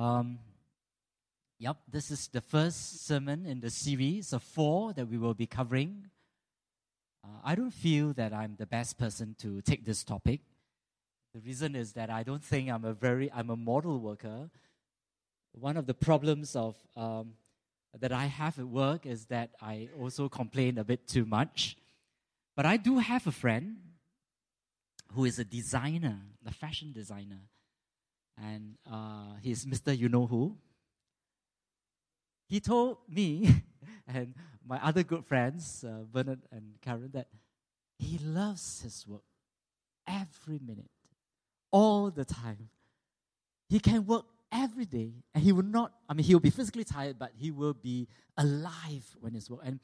[0.00, 0.38] Um,
[1.58, 5.44] yep, this is the first sermon in the series of four that we will be
[5.44, 6.06] covering.
[7.22, 10.40] Uh, I don't feel that I'm the best person to take this topic.
[11.34, 14.48] The reason is that I don't think I'm a very I'm a model worker.
[15.52, 17.34] One of the problems of um,
[17.98, 21.76] that I have at work is that I also complain a bit too much.
[22.56, 23.76] But I do have a friend
[25.12, 27.50] who is a designer, a fashion designer
[28.42, 29.96] and uh, he's Mr.
[29.96, 30.56] You Know Who.
[32.48, 33.62] He told me
[34.06, 34.34] and
[34.66, 37.28] my other good friends, uh, Bernard and Karen, that
[37.98, 39.22] he loves his work
[40.06, 40.90] every minute,
[41.70, 42.70] all the time.
[43.68, 46.84] He can work every day, and he will not, I mean, he will be physically
[46.84, 49.60] tired, but he will be alive when he's work.
[49.64, 49.80] And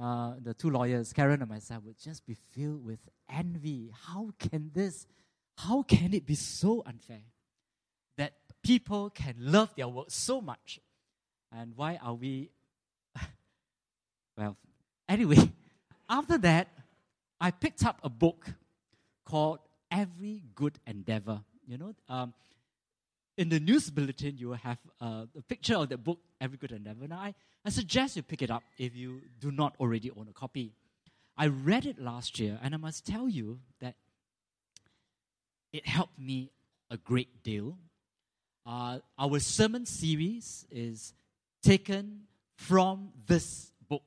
[0.00, 2.98] uh, the two lawyers, Karen and myself, would just be filled with
[3.30, 3.92] envy.
[4.06, 5.06] How can this,
[5.56, 7.22] how can it be so unfair?
[8.64, 10.80] People can love their work so much.
[11.52, 12.50] And why are we.
[14.36, 14.56] well,
[15.08, 15.36] anyway,
[16.08, 16.68] after that,
[17.40, 18.46] I picked up a book
[19.24, 21.42] called Every Good Endeavor.
[21.66, 22.34] You know, um,
[23.36, 26.72] in the news bulletin, you will have uh, a picture of the book, Every Good
[26.72, 27.06] Endeavor.
[27.06, 30.32] Now, I, I suggest you pick it up if you do not already own a
[30.32, 30.72] copy.
[31.36, 33.94] I read it last year, and I must tell you that
[35.72, 36.50] it helped me
[36.90, 37.76] a great deal
[38.66, 41.12] uh, our sermon series is
[41.62, 42.22] taken
[42.56, 44.04] from this book.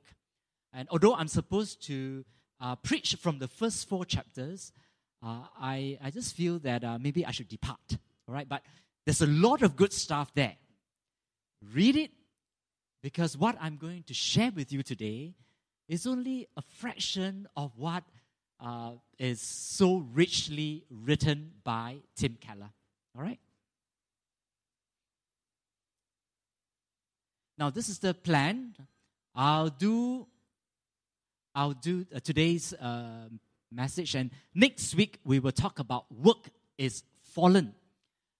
[0.72, 2.24] And although I'm supposed to
[2.60, 4.72] uh, preach from the first four chapters,
[5.24, 7.98] uh, I, I just feel that uh, maybe I should depart.
[8.26, 8.62] All right, but
[9.04, 10.56] there's a lot of good stuff there.
[11.72, 12.10] Read it
[13.02, 15.34] because what I'm going to share with you today
[15.88, 18.04] is only a fraction of what
[18.60, 22.70] uh, is so richly written by Tim Keller.
[23.16, 23.38] All right?
[27.58, 28.76] Now, this is the plan.
[29.34, 30.28] I'll do,
[31.56, 33.28] I'll do uh, today's uh,
[33.72, 37.02] message, and next week we will talk about work is
[37.34, 37.74] fallen.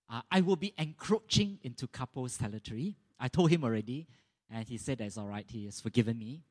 [0.09, 2.95] Uh, I will be encroaching into couples territory.
[3.19, 4.07] I told him already,
[4.53, 5.45] and he said that's all right.
[5.49, 6.45] He has forgiven me.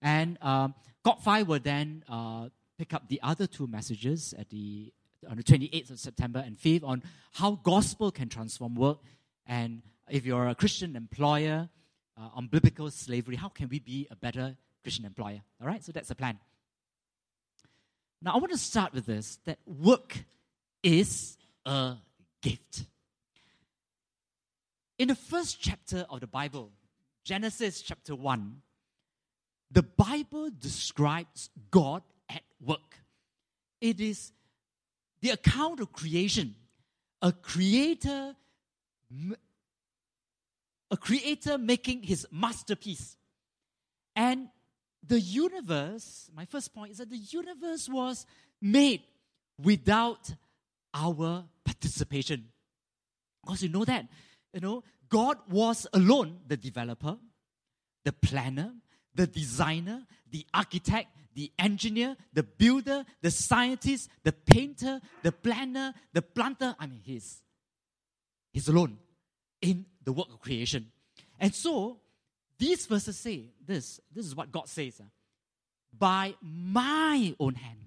[0.00, 0.74] And um,
[1.04, 2.48] God Five will then uh,
[2.78, 4.94] pick up the other two messages at the
[5.28, 7.02] on the 28th of September and 5th on
[7.32, 8.98] how gospel can transform work.
[9.46, 11.68] And if you're a Christian employer,
[12.18, 13.36] uh, on biblical slavery.
[13.36, 15.40] How can we be a better Christian employer?
[15.60, 16.38] All right, so that's the plan.
[18.20, 20.24] Now, I want to start with this that work
[20.82, 21.96] is a
[22.42, 22.84] gift.
[24.98, 26.72] In the first chapter of the Bible,
[27.24, 28.62] Genesis chapter 1,
[29.70, 32.98] the Bible describes God at work.
[33.80, 34.32] It is
[35.20, 36.56] the account of creation.
[37.22, 38.34] A creator
[40.90, 43.16] a creator making his masterpiece.
[44.16, 44.48] And
[45.06, 48.26] the universe, my first point is that the universe was
[48.60, 49.02] made
[49.62, 50.32] without
[50.94, 52.48] our participation.
[53.42, 54.06] Because you know that,
[54.52, 57.16] you know, God was alone the developer,
[58.04, 58.72] the planner,
[59.14, 66.22] the designer, the architect, the engineer, the builder, the scientist, the painter, the planner, the
[66.22, 66.74] planter.
[66.78, 67.42] I mean, he's,
[68.52, 68.98] he's alone
[69.62, 70.86] in the work of creation.
[71.38, 71.98] And so,
[72.58, 74.98] these verses say this this is what God says.
[74.98, 75.04] Uh,
[75.92, 77.78] By my own hand,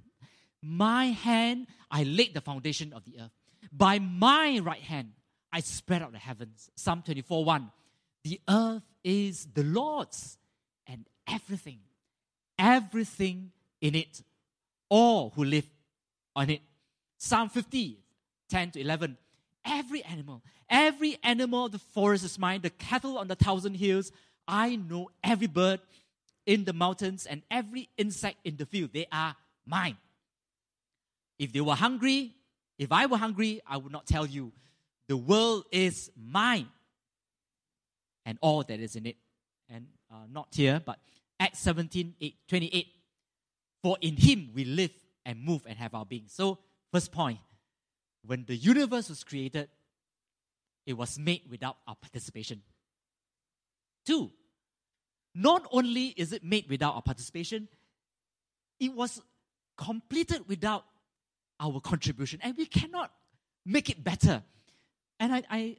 [0.61, 3.31] my hand, I laid the foundation of the earth.
[3.71, 5.13] By my right hand,
[5.51, 6.69] I spread out the heavens.
[6.75, 7.71] Psalm 24 1.
[8.23, 10.37] The earth is the Lord's
[10.85, 11.79] and everything,
[12.59, 14.21] everything in it,
[14.89, 15.67] all who live
[16.35, 16.61] on it.
[17.17, 17.97] Psalm 50,
[18.47, 19.17] 10 to 11.
[19.65, 24.11] Every animal, every animal of the forest is mine, the cattle on the thousand hills.
[24.47, 25.79] I know every bird
[26.45, 28.91] in the mountains and every insect in the field.
[28.93, 29.35] They are
[29.65, 29.97] mine.
[31.37, 32.33] If they were hungry,
[32.77, 34.51] if I were hungry, I would not tell you.
[35.07, 36.69] The world is mine
[38.25, 39.17] and all that is in it.
[39.69, 40.99] And uh, not here, but
[41.39, 42.87] Acts 17 8, 28.
[43.83, 44.91] For in him we live
[45.25, 46.25] and move and have our being.
[46.27, 46.59] So,
[46.91, 47.39] first point
[48.25, 49.69] when the universe was created,
[50.85, 52.61] it was made without our participation.
[54.05, 54.31] Two,
[55.33, 57.67] not only is it made without our participation,
[58.79, 59.21] it was
[59.77, 60.85] completed without
[61.59, 63.11] our contribution, and we cannot
[63.65, 64.43] make it better.
[65.19, 65.77] And I, I,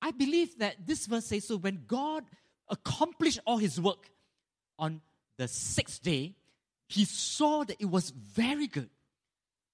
[0.00, 2.24] I believe that this verse says so when God
[2.68, 4.08] accomplished all his work
[4.78, 5.00] on
[5.38, 6.34] the sixth day,
[6.88, 8.90] he saw that it was very good.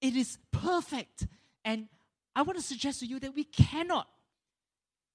[0.01, 1.27] It is perfect.
[1.65, 1.87] And
[2.35, 4.07] I want to suggest to you that we cannot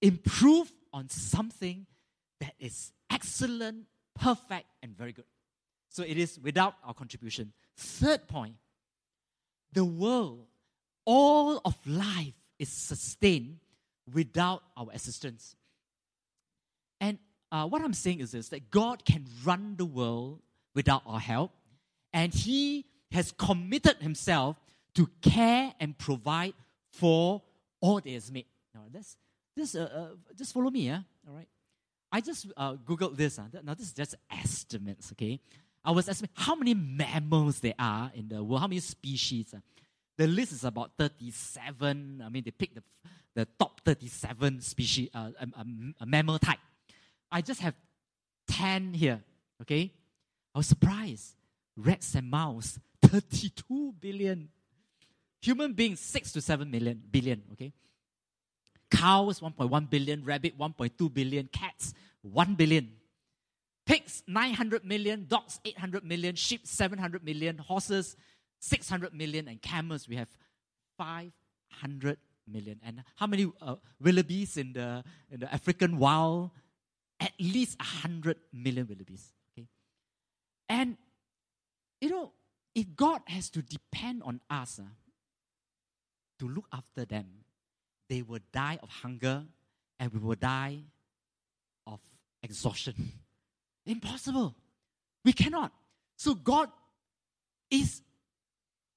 [0.03, 1.87] improve on something
[2.41, 5.25] that is excellent, perfect, and very good.
[5.89, 7.53] So it is without our contribution.
[7.77, 8.55] Third point
[9.73, 10.47] the world,
[11.05, 13.59] all of life is sustained
[14.13, 15.57] without our assistance.
[17.01, 17.19] And
[17.51, 20.41] uh, what I'm saying is this that God can run the world
[20.75, 21.53] without our help,
[22.13, 24.57] and He has committed Himself
[24.95, 26.55] to care and provide
[26.93, 27.43] for
[27.81, 28.47] all that is made.
[28.75, 29.17] Now, this,
[29.57, 31.01] this, uh, uh, just follow me, yeah?
[31.29, 31.49] All right.
[32.11, 33.39] I just uh, googled this.
[33.39, 35.41] Uh, now, this is just estimates, okay?
[35.85, 39.53] I was estimating how many mammals there are in the world, how many species.
[39.55, 39.59] Uh?
[40.17, 42.23] The list is about 37.
[42.25, 42.83] I mean, they picked the,
[43.35, 45.65] the top 37 species, uh, a,
[46.01, 46.59] a mammal type.
[47.31, 47.75] I just have
[48.49, 49.21] 10 here,
[49.63, 49.93] okay?
[50.55, 51.35] I was surprised.
[51.77, 54.49] Rats and mouse, 32 billion.
[55.45, 57.71] Human beings, 6 to 7 million, billion, okay?
[58.91, 60.25] Cows, 1.1 billion.
[60.25, 61.49] Rabbit, 1.2 billion.
[61.53, 61.93] Cats,
[62.23, 62.89] 1 billion.
[63.85, 65.27] Pigs, 900 million.
[65.29, 66.35] Dogs, 800 million.
[66.35, 67.59] Sheep, 700 million.
[67.59, 68.17] Horses,
[68.61, 69.47] 600 million.
[69.49, 70.29] And camels, we have
[70.97, 72.17] 500
[72.51, 72.81] million.
[72.83, 76.53] And how many uh, wildebeest in the, in the African wild?
[77.21, 79.35] At least 100 million wildebeest.
[79.53, 79.69] Okay?
[80.71, 80.97] And,
[82.01, 82.33] you know,
[82.75, 84.85] if God has to depend on us uh,
[86.39, 87.27] to look after them,
[88.09, 89.45] they will die of hunger
[89.99, 90.79] and we will die
[91.87, 92.01] of
[92.43, 93.13] exhaustion.
[93.87, 94.55] Impossible.
[95.25, 95.73] We cannot.
[96.17, 96.69] So God
[97.71, 98.03] is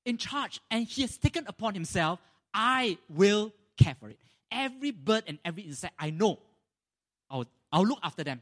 [0.05, 2.19] in charge and He has taken upon Himself,
[2.53, 4.17] I will care for it.
[4.51, 6.39] Every bird and every insect, I know.
[7.29, 8.41] I'll, I'll look after them.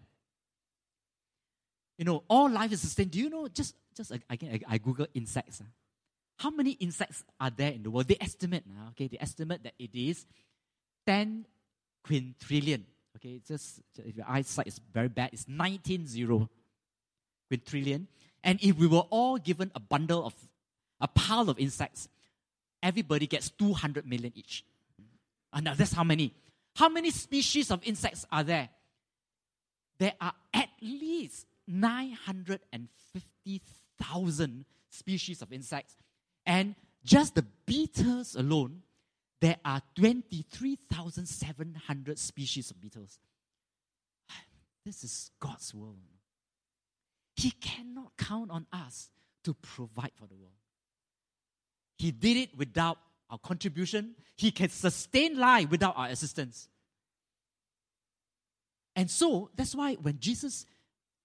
[1.97, 3.11] You know, all life is sustained.
[3.11, 5.61] Do you know, just, just again, I, I Google insects.
[5.61, 5.65] Uh.
[6.37, 8.07] How many insects are there in the world?
[8.07, 10.25] They estimate, uh, okay, they estimate that it is
[11.05, 11.45] 10
[12.05, 12.83] quintillion.
[13.15, 16.49] Okay, just if your eyesight is very bad, it's 19 zero
[17.51, 18.07] quintillion.
[18.43, 20.33] And if we were all given a bundle of
[20.99, 22.09] a pile of insects,
[22.83, 24.65] everybody gets 200 million each.
[25.53, 26.33] And now that's how many.
[26.75, 28.69] How many species of insects are there?
[29.97, 35.95] There are at least 950,000 species of insects.
[36.45, 38.83] And just the beetles alone
[39.41, 43.19] there are 23,700 species of beetles.
[44.85, 45.97] This is God's world.
[47.35, 49.09] He cannot count on us
[49.43, 50.53] to provide for the world.
[51.97, 52.97] He did it without
[53.29, 54.15] our contribution.
[54.35, 56.69] He can sustain life without our assistance.
[58.95, 60.65] And so that's why when Jesus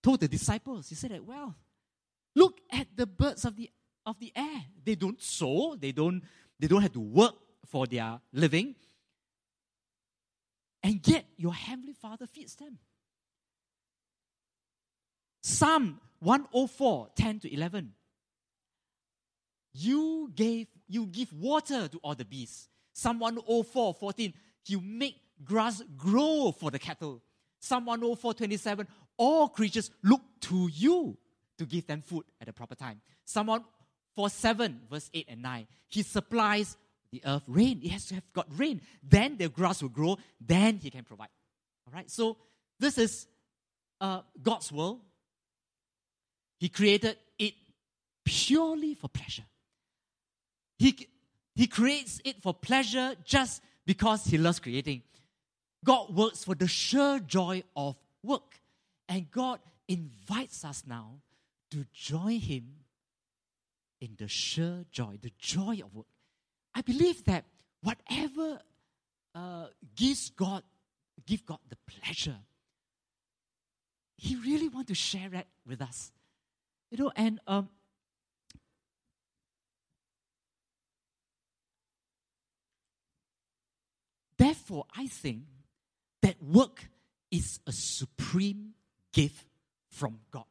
[0.03, 1.55] told the disciples, he said well,
[2.35, 3.71] look at the birds of the
[4.07, 4.65] of the air.
[4.85, 6.23] They don't sow, they don't,
[6.59, 7.35] they don't have to work
[7.67, 8.75] for their living.
[10.83, 12.79] And yet your heavenly Father feeds them.
[15.43, 17.93] Psalm 104, 10 to 11.
[19.73, 22.69] You gave you give water to all the beasts.
[22.93, 24.35] Psalm 104, 14.
[24.67, 27.23] You make grass grow for the cattle.
[27.61, 28.89] Psalm 104, 27.
[29.17, 31.17] All creatures look to you
[31.59, 33.01] to give them food at the proper time.
[33.25, 33.47] Psalm
[34.21, 35.67] 147, verse 8 and 9.
[35.89, 36.77] He supplies
[37.13, 37.81] the earth rain.
[37.83, 38.81] It has to have got rain.
[39.03, 40.19] Then the grass will grow.
[40.41, 41.29] Then He can provide.
[41.87, 42.11] All right.
[42.11, 42.37] So
[42.79, 43.27] this is
[44.01, 45.01] uh, God's world.
[46.59, 47.55] He created it
[48.25, 49.45] purely for pleasure.
[50.79, 51.09] He,
[51.55, 55.03] he creates it for pleasure just because He loves creating.
[55.85, 58.61] God works for the sure joy of work.
[59.09, 59.59] And God
[59.89, 61.21] invites us now
[61.71, 62.80] to join Him
[64.01, 66.07] in the sure joy, the joy of work.
[66.75, 67.45] I believe that
[67.83, 68.61] whatever
[69.35, 70.63] uh, gives God,
[71.27, 72.39] give God the pleasure,
[74.17, 76.13] He really want to share that with us.
[76.91, 77.69] You know, and um,
[84.37, 85.43] therefore, I think
[86.23, 86.89] that work
[87.31, 88.75] is a supreme
[89.13, 89.47] gift
[89.89, 90.45] from God.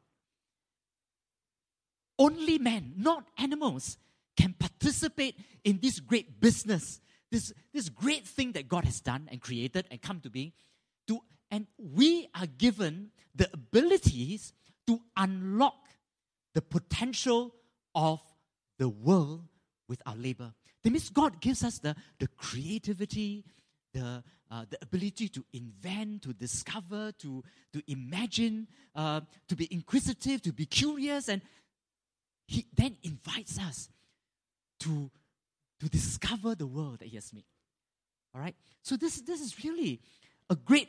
[2.20, 3.96] Only men, not animals,
[4.36, 7.00] can participate in this great business,
[7.30, 10.52] this, this great thing that God has done and created and come to be.
[11.08, 14.52] To, and we are given the abilities
[14.86, 15.88] to unlock
[16.52, 17.54] the potential
[17.94, 18.20] of
[18.78, 19.44] the world
[19.88, 20.52] with our labor.
[20.82, 23.44] That means God gives us the, the creativity,
[23.94, 30.42] the, uh, the ability to invent, to discover, to, to imagine, uh, to be inquisitive,
[30.42, 31.28] to be curious.
[31.28, 31.40] And
[32.50, 33.88] He then invites us
[34.80, 35.08] to,
[35.78, 37.44] to discover the world that He has made.
[38.34, 38.56] All right?
[38.82, 40.00] So, this, this is really
[40.50, 40.88] a great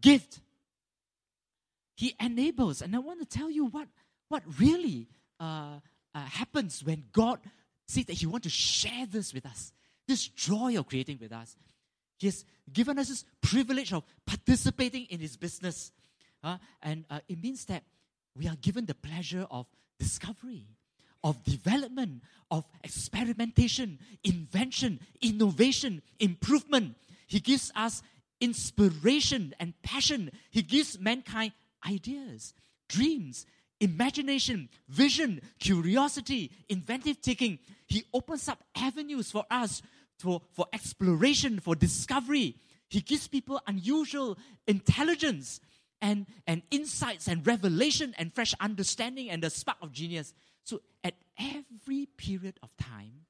[0.00, 0.40] gift.
[1.94, 3.86] He enables, and I want to tell you what,
[4.28, 5.80] what really uh,
[6.14, 7.40] uh, happens when God
[7.86, 9.72] says that He wants to share this with us,
[10.06, 11.54] this joy of creating with us.
[12.16, 15.92] He has given us this privilege of participating in His business.
[16.42, 17.82] Uh, and uh, it means that
[18.34, 19.66] we are given the pleasure of
[19.98, 20.64] discovery,
[21.24, 26.94] of development, of experimentation, invention, innovation, improvement.
[27.26, 28.02] He gives us
[28.40, 30.30] inspiration and passion.
[30.50, 31.52] He gives mankind
[31.86, 32.54] ideas,
[32.88, 33.46] dreams,
[33.80, 37.58] imagination, vision, curiosity, inventive thinking.
[37.86, 39.82] He opens up avenues for us
[40.18, 42.56] for, for exploration, for discovery.
[42.88, 45.60] He gives people unusual intelligence
[46.00, 50.32] and, and insights and revelation and fresh understanding and the spark of genius.
[50.68, 53.24] So at every period of time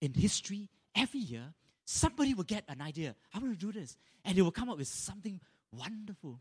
[0.00, 1.54] in history, every year,
[1.84, 3.14] somebody will get an idea.
[3.32, 3.96] I want to do this.
[4.24, 6.40] And they will come up with something wonderful.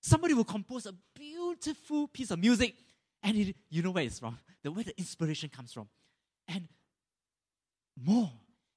[0.00, 2.74] Somebody will compose a beautiful piece of music.
[3.22, 5.88] And it, you know where it's from, the where the inspiration comes from.
[6.48, 6.68] And
[8.02, 8.32] more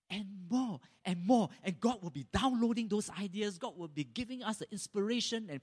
[0.10, 1.48] and more and more.
[1.64, 3.58] And God will be downloading those ideas.
[3.58, 5.62] God will be giving us the inspiration and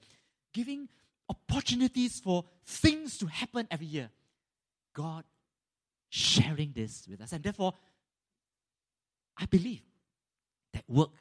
[0.51, 0.89] giving
[1.29, 4.09] opportunities for things to happen every year.
[4.97, 5.25] God
[6.09, 7.31] sharing this with us.
[7.31, 7.73] And therefore,
[9.37, 9.83] I believe
[10.73, 11.11] that work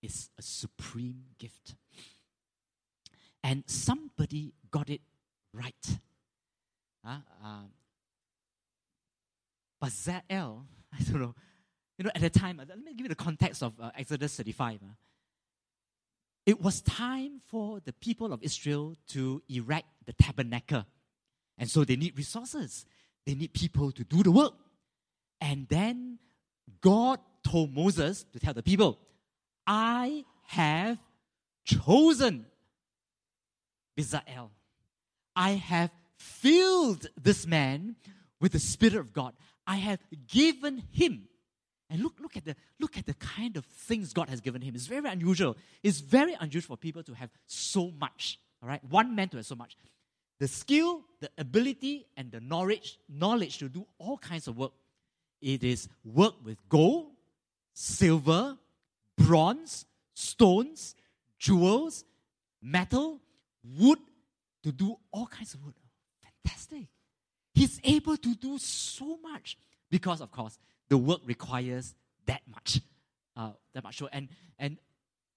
[0.00, 1.74] is a supreme gift.
[3.42, 5.00] And somebody got it
[5.52, 5.98] right.
[7.04, 7.70] Uh, um,
[9.82, 11.34] Bezalel, I don't know,
[11.98, 14.76] you know, at the time, let me give you the context of uh, Exodus 35.
[14.82, 14.86] Uh.
[16.46, 20.84] It was time for the people of Israel to erect the tabernacle.
[21.58, 22.86] And so they need resources,
[23.26, 24.54] they need people to do the work.
[25.40, 26.18] And then
[26.80, 28.98] God told Moses to tell the people,
[29.66, 30.98] I have
[31.64, 32.46] chosen
[33.96, 34.50] Bezalel.
[35.36, 37.96] I have filled this man
[38.40, 39.34] with the Spirit of God.
[39.66, 41.28] I have given him.
[41.90, 44.74] And look, look at the look at the kind of things God has given him.
[44.74, 45.56] It's very, unusual.
[45.82, 48.38] It's very unusual for people to have so much.
[48.62, 49.76] All right, one man to have so much.
[50.38, 54.72] The skill, the ability, and the knowledge, knowledge to do all kinds of work.
[55.40, 57.10] It is work with gold,
[57.72, 58.56] silver,
[59.16, 60.94] bronze, stones,
[61.38, 62.04] jewels,
[62.62, 63.20] metal,
[63.78, 63.98] wood,
[64.62, 65.74] to do all kinds of wood.
[66.44, 66.86] Fantastic.
[67.54, 69.56] He's able to do so much
[69.90, 71.94] because, of course, the work requires
[72.26, 72.80] that much.
[73.36, 74.02] Uh, that much.
[74.12, 74.28] And,
[74.58, 74.78] and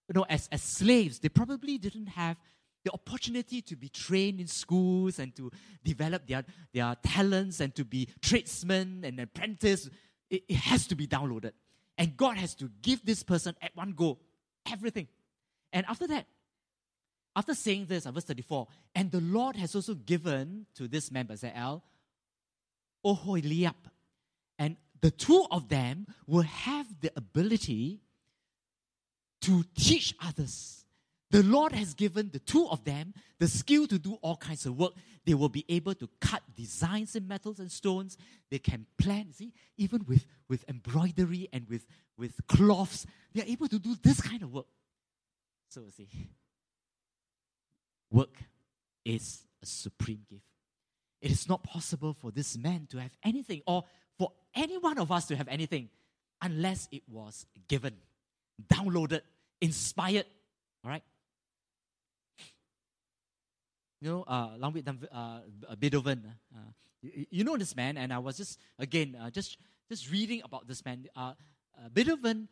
[0.07, 2.37] you know, as, as slaves, they probably didn't have
[2.83, 5.51] the opportunity to be trained in schools and to
[5.83, 9.89] develop their, their talents and to be tradesmen and apprentice.
[10.29, 11.51] It, it has to be downloaded.
[11.97, 14.17] And God has to give this person at one go
[14.71, 15.07] everything.
[15.73, 16.25] And after that,
[17.35, 21.27] after saying this, uh, verse 34, and the Lord has also given to this man
[21.27, 21.81] Bezalel
[23.05, 23.75] Oholiab.
[24.59, 28.01] And the two of them will have the ability
[29.41, 30.80] to teach others.
[31.31, 34.77] The Lord has given the two of them the skill to do all kinds of
[34.77, 34.91] work.
[35.25, 38.17] They will be able to cut designs in metals and stones.
[38.49, 43.69] They can plan, see, even with, with embroidery and with, with cloths, they are able
[43.69, 44.65] to do this kind of work.
[45.69, 46.09] So, see,
[48.11, 48.35] work
[49.05, 50.43] is a supreme gift.
[51.21, 53.85] It is not possible for this man to have anything or
[54.17, 55.87] for any one of us to have anything
[56.41, 57.95] unless it was given,
[58.67, 59.21] downloaded,
[59.61, 60.25] inspired.
[60.83, 61.03] All right?
[64.01, 66.33] You know, uh, with uh, Beethoven.
[66.53, 66.59] Uh,
[67.01, 69.57] you, you, know this man, and I was just again uh, just
[69.89, 71.05] just reading about this man.
[71.15, 71.33] Uh,
[71.77, 72.47] uh, Beethoven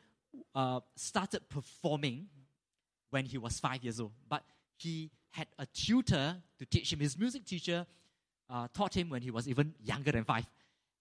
[0.53, 2.27] uh, started performing
[3.09, 4.43] when he was five years old, but
[4.77, 6.99] he had a tutor to teach him.
[6.99, 7.85] His music teacher
[8.49, 10.45] uh, taught him when he was even younger than five.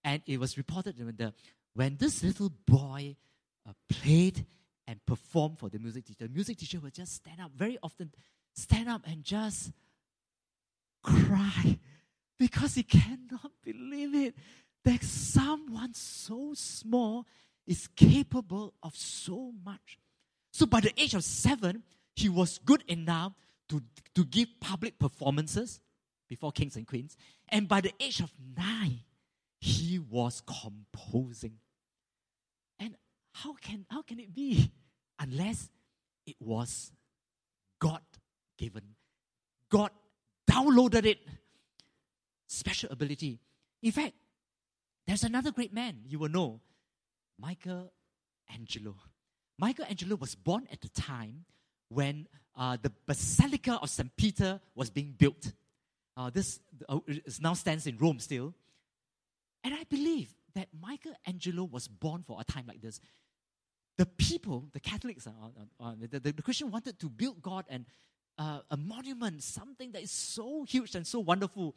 [0.04, 1.32] And it was reported the,
[1.74, 3.16] when this little boy
[3.68, 4.46] uh, played
[4.86, 8.12] and performed for the music teacher, the music teacher would just stand up, very often
[8.54, 9.72] stand up and just
[11.02, 11.78] cry
[12.38, 14.34] because he cannot believe it
[14.84, 17.26] that someone so small
[17.66, 19.98] is capable of so much.
[20.52, 21.82] So by the age of seven,
[22.16, 23.32] he was good enough
[23.68, 23.82] to,
[24.14, 25.80] to give public performances
[26.28, 27.16] before kings and queens.
[27.48, 29.00] And by the age of nine,
[29.60, 31.58] he was composing.
[32.78, 32.96] And
[33.34, 34.70] how can, how can it be?
[35.18, 35.68] Unless
[36.26, 36.92] it was
[37.80, 38.02] God
[38.56, 38.82] given.
[39.70, 39.90] God
[40.48, 41.18] downloaded it.
[42.46, 43.40] Special ability.
[43.82, 44.14] In fact,
[45.06, 46.60] there's another great man you will know
[47.38, 48.94] Michelangelo.
[49.58, 51.44] Michelangelo was born at the time
[51.88, 52.26] when
[52.56, 54.10] uh, the Basilica of St.
[54.16, 55.52] Peter was being built.
[56.16, 56.98] Uh, this uh,
[57.40, 58.54] now stands in Rome still.
[59.64, 63.00] And I believe that Michelangelo was born for a time like this.
[63.96, 67.64] The people, the Catholics, uh, uh, uh the, the, the Christian wanted to build God
[67.68, 67.84] and
[68.38, 71.74] uh, a monument, something that is so huge and so wonderful.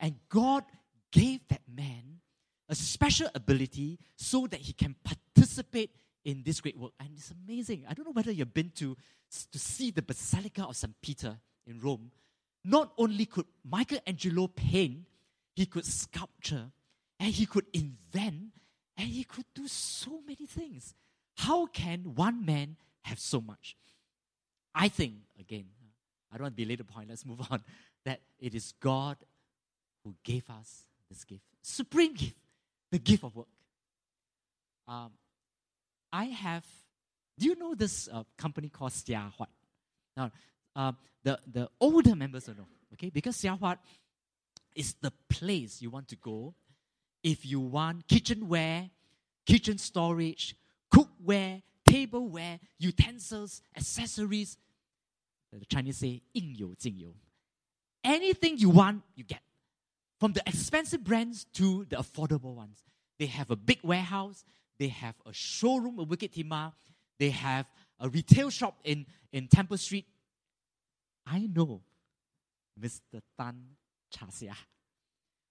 [0.00, 0.64] And God
[1.12, 2.20] gave that man
[2.68, 5.90] a special ability so that he can participate
[6.24, 6.92] in this great work.
[6.98, 7.84] And it's amazing.
[7.88, 8.96] I don't know whether you've been to,
[9.52, 10.94] to see the Basilica of St.
[11.00, 12.10] Peter in Rome.
[12.64, 15.06] Not only could Michelangelo paint,
[15.54, 16.70] he could sculpture,
[17.20, 18.52] and he could invent,
[18.96, 20.94] and he could do so many things.
[21.36, 23.76] How can one man have so much?
[24.74, 25.66] I think, again,
[26.32, 27.62] I don't want to belay the point, let's move on,
[28.04, 29.16] that it is God
[30.04, 31.42] who gave us this gift.
[31.62, 32.36] Supreme gift,
[32.90, 33.46] the gift of work.
[34.88, 35.10] Um,
[36.12, 36.64] I have,
[37.38, 39.46] do you know this uh, company called Sia Huat?
[40.16, 40.30] Now,
[40.74, 43.10] uh, the, the older members don't know, okay?
[43.10, 43.78] Because Sia Huat
[44.74, 46.54] is the place you want to go
[47.22, 48.90] if you want kitchenware,
[49.46, 50.56] kitchen storage,
[50.92, 54.56] cookware, tableware, utensils, accessories.
[55.52, 57.14] The Chinese say, 应有尽有.
[58.02, 59.40] Anything you want, you get.
[60.18, 62.84] From the expensive brands to the affordable ones.
[63.18, 64.44] They have a big warehouse.
[64.78, 66.72] They have a showroom at Bukit Timah.
[67.18, 67.66] They have
[68.00, 70.06] a retail shop in, in Temple Street.
[71.26, 71.82] I know
[72.80, 73.20] Mr.
[73.38, 73.76] Tan
[74.12, 74.56] Chasia.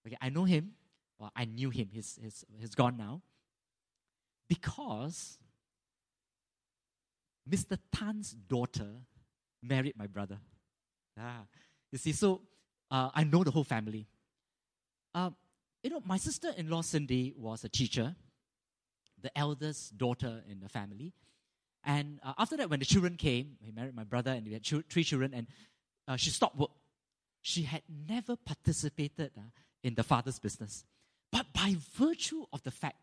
[0.06, 0.72] Okay, I know him.
[1.18, 1.88] Or I knew him.
[1.92, 3.22] He's, he's, he's gone now.
[4.48, 5.38] Because
[7.48, 7.78] Mr.
[7.92, 8.90] Tan's daughter
[9.62, 10.38] married my brother.
[11.18, 11.42] Ah,
[11.90, 12.40] you see, so
[12.90, 14.06] uh, I know the whole family.
[15.14, 15.30] Uh,
[15.82, 18.14] you know, my sister-in-law Cindy was a teacher,
[19.20, 21.12] the eldest daughter in the family.
[21.84, 24.62] And uh, after that, when the children came, he married my brother, and we had
[24.62, 25.46] ch- three children, and
[26.06, 26.70] uh, she stopped work.
[27.40, 29.42] She had never participated uh,
[29.82, 30.84] in the father's business.
[31.32, 32.96] But by virtue of the fact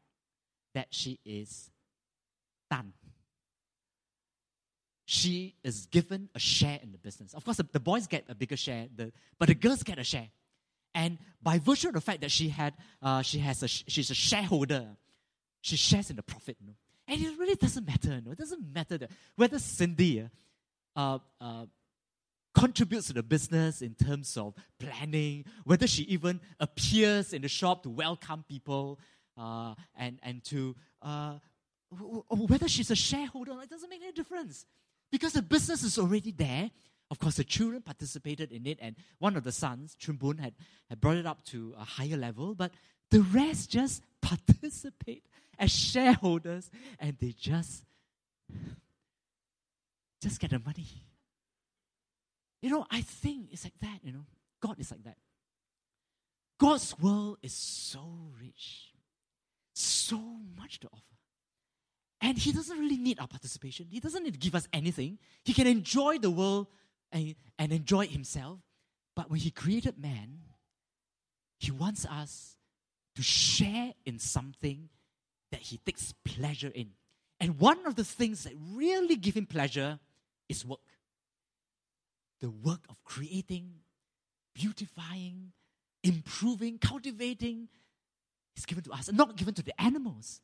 [0.74, 1.70] that she is
[2.72, 2.94] done,
[5.12, 7.34] she is given a share in the business.
[7.34, 10.04] Of course, the, the boys get a bigger share, the, but the girls get a
[10.04, 10.28] share.
[10.94, 14.14] And by virtue of the fact that she had, uh, she has a, she's a
[14.14, 14.86] shareholder,
[15.62, 16.58] she shares in the profit.
[16.62, 16.74] You know?
[17.08, 18.10] And it really doesn't matter.
[18.18, 18.32] You know?
[18.34, 20.30] It doesn't matter that whether Cindy
[20.96, 21.66] uh, uh,
[22.54, 27.82] contributes to the business in terms of planning, whether she even appears in the shop
[27.82, 29.00] to welcome people,
[29.36, 31.34] uh, and, and to uh,
[32.30, 34.68] whether she's a shareholder, it doesn't make any difference.
[35.12, 36.72] Because the business is already there.
[37.12, 40.54] Of course, the children participated in it, and one of the sons, Chun had,
[40.90, 42.72] had brought it up to a higher level, but
[43.10, 45.24] the rest just participate
[45.58, 46.70] as shareholders
[47.00, 47.84] and they just
[50.22, 50.86] just get the money.
[52.62, 54.26] You know, I think it's like that, you know.
[54.62, 55.18] God is like that.
[56.60, 58.02] God's world is so
[58.42, 58.92] rich,
[59.74, 60.20] so
[60.58, 61.19] much to offer.
[62.22, 63.88] And He doesn't really need our participation.
[63.90, 65.20] He doesn't need to give us anything.
[65.44, 66.68] He can enjoy the world
[67.12, 68.60] and, and enjoy Himself.
[69.16, 70.40] But when He created man,
[71.60, 72.58] He wants us
[73.16, 74.90] to share in something
[75.52, 76.92] that He takes pleasure in.
[77.40, 80.00] And one of the things that really give Him pleasure
[80.50, 80.80] is work
[82.42, 83.70] the work of creating,
[84.56, 85.52] beautifying,
[86.04, 87.68] improving, cultivating
[88.56, 90.42] is given to us and not given to the animals.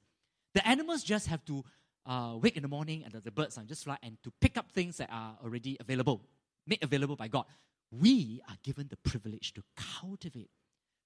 [0.55, 1.63] The animals just have to
[2.05, 4.71] uh, wake in the morning and the birds are just fly and to pick up
[4.71, 6.21] things that are already available,
[6.65, 7.45] made available by God.
[7.91, 10.49] We are given the privilege to cultivate,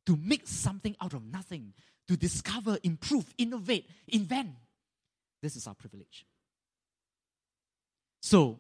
[0.06, 1.74] to make something out of nothing,
[2.08, 4.52] to discover, improve, innovate, invent.
[5.42, 6.28] This is our privilege.
[8.22, 8.60] So,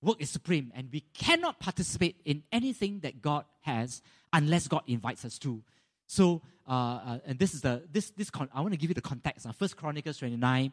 [0.00, 4.00] work is supreme, and we cannot participate in anything that God has
[4.32, 5.62] unless God invites us to.
[6.06, 8.94] So, uh, uh, and this is the this this con- I want to give you
[8.94, 9.46] the context.
[9.46, 10.72] Uh, First Chronicles twenty nine.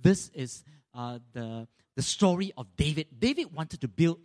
[0.00, 3.06] This is uh, the the story of David.
[3.18, 4.18] David wanted to build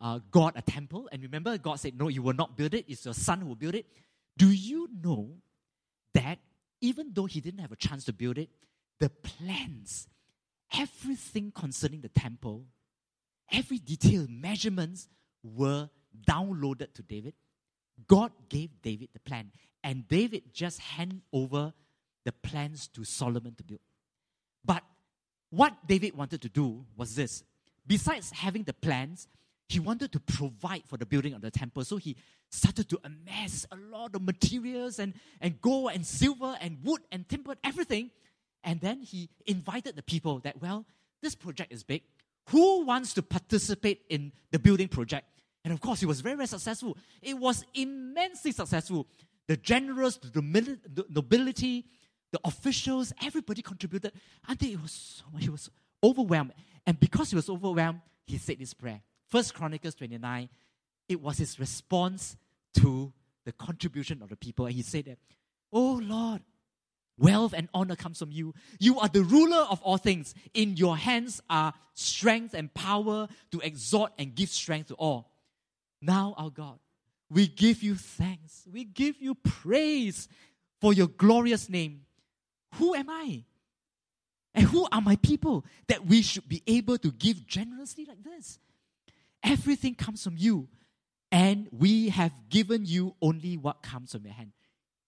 [0.00, 2.84] uh, God a temple, and remember, God said, "No, you will not build it.
[2.88, 3.86] It's your son who will build it."
[4.36, 5.30] Do you know
[6.12, 6.38] that
[6.80, 8.50] even though he didn't have a chance to build it,
[9.00, 10.08] the plans,
[10.72, 12.66] everything concerning the temple
[13.52, 15.08] every detail, measurements
[15.42, 15.88] were
[16.26, 17.34] downloaded to David.
[18.08, 19.50] God gave David the plan,
[19.82, 21.72] and David just hand over
[22.24, 23.80] the plans to Solomon to build.
[24.64, 24.82] But
[25.50, 27.44] what David wanted to do was this.
[27.86, 29.28] Besides having the plans,
[29.68, 31.84] he wanted to provide for the building of the temple.
[31.84, 32.16] So he
[32.50, 37.28] started to amass a lot of materials and, and gold and silver and wood and
[37.28, 38.10] timber, everything.
[38.62, 40.86] And then he invited the people that, well,
[41.22, 42.02] this project is big
[42.48, 45.26] who wants to participate in the building project?
[45.64, 46.96] And of course, it was very, very successful.
[47.22, 49.06] It was immensely successful.
[49.48, 51.86] The generals, the nobility,
[52.30, 54.12] the officials, everybody contributed.
[54.46, 55.44] I think it was so much.
[55.44, 55.70] He was
[56.02, 56.52] overwhelmed.
[56.86, 59.00] And because he was overwhelmed, he said this prayer.
[59.28, 60.48] First Chronicles 29,
[61.08, 62.36] it was his response
[62.74, 63.12] to
[63.44, 64.66] the contribution of the people.
[64.66, 65.18] And he said that,
[65.72, 66.42] Oh Lord,
[67.18, 68.54] wealth and honor comes from you.
[68.78, 70.34] You are the ruler of all things.
[70.52, 75.30] In your hands are strength and power to exhort and give strength to all.
[76.04, 76.78] Now, our God,
[77.30, 78.66] we give you thanks.
[78.70, 80.28] We give you praise
[80.80, 82.02] for your glorious name.
[82.74, 83.44] Who am I?
[84.54, 88.58] And who are my people that we should be able to give generously like this?
[89.42, 90.68] Everything comes from you,
[91.32, 94.52] and we have given you only what comes from your hand.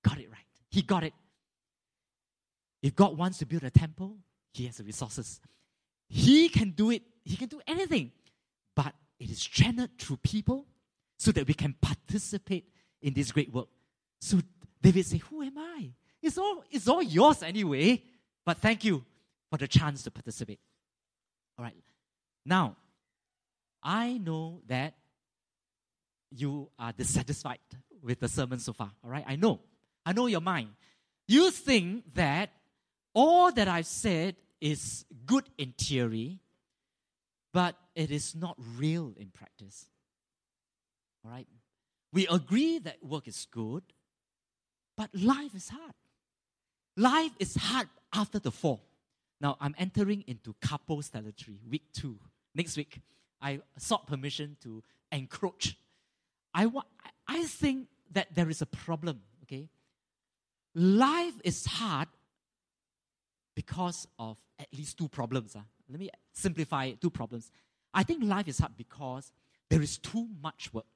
[0.03, 0.41] Got it right.
[0.71, 1.13] He got it.
[2.83, 4.17] If God wants to build a temple,
[4.53, 5.41] He has the resources.
[6.09, 8.13] He can do it, He can do anything.
[8.75, 10.67] But it is channeled through people
[11.17, 12.69] so that we can participate
[13.01, 13.69] in this great work.
[14.21, 14.41] So
[14.83, 15.91] David said, Who am I?
[16.23, 18.03] It's all, it's all yours anyway,
[18.45, 19.05] but thank you
[19.51, 20.61] for the chance to participate.
[21.59, 21.77] All right.
[22.45, 22.77] Now,
[23.83, 24.95] I know that
[26.31, 27.59] you are dissatisfied
[28.03, 28.91] with the sermon so far.
[29.05, 29.25] All right.
[29.27, 29.61] I know.
[30.05, 30.69] I know your mind.
[31.29, 32.51] You think that
[33.15, 36.41] all that I've said is good in theory,
[37.53, 39.87] but it is not real in practice.
[41.27, 41.47] All right?
[42.13, 43.83] We agree that work is good,
[44.97, 45.95] but life is hard.
[46.97, 48.83] Life is hard after the fall.
[49.41, 52.19] Now, I'm entering into couples territory, week two.
[52.55, 53.01] Next week,
[53.43, 55.77] I sought permission to encroach.
[56.55, 56.85] I, wa-
[57.29, 59.69] I think that there is a problem, okay?
[60.75, 62.09] Life is hard
[63.55, 65.55] because of at least two problems.
[65.55, 65.61] Uh.
[65.91, 67.51] Let me simplify it, two problems.
[67.93, 69.33] I think life is hard because
[69.69, 70.87] there is too much work.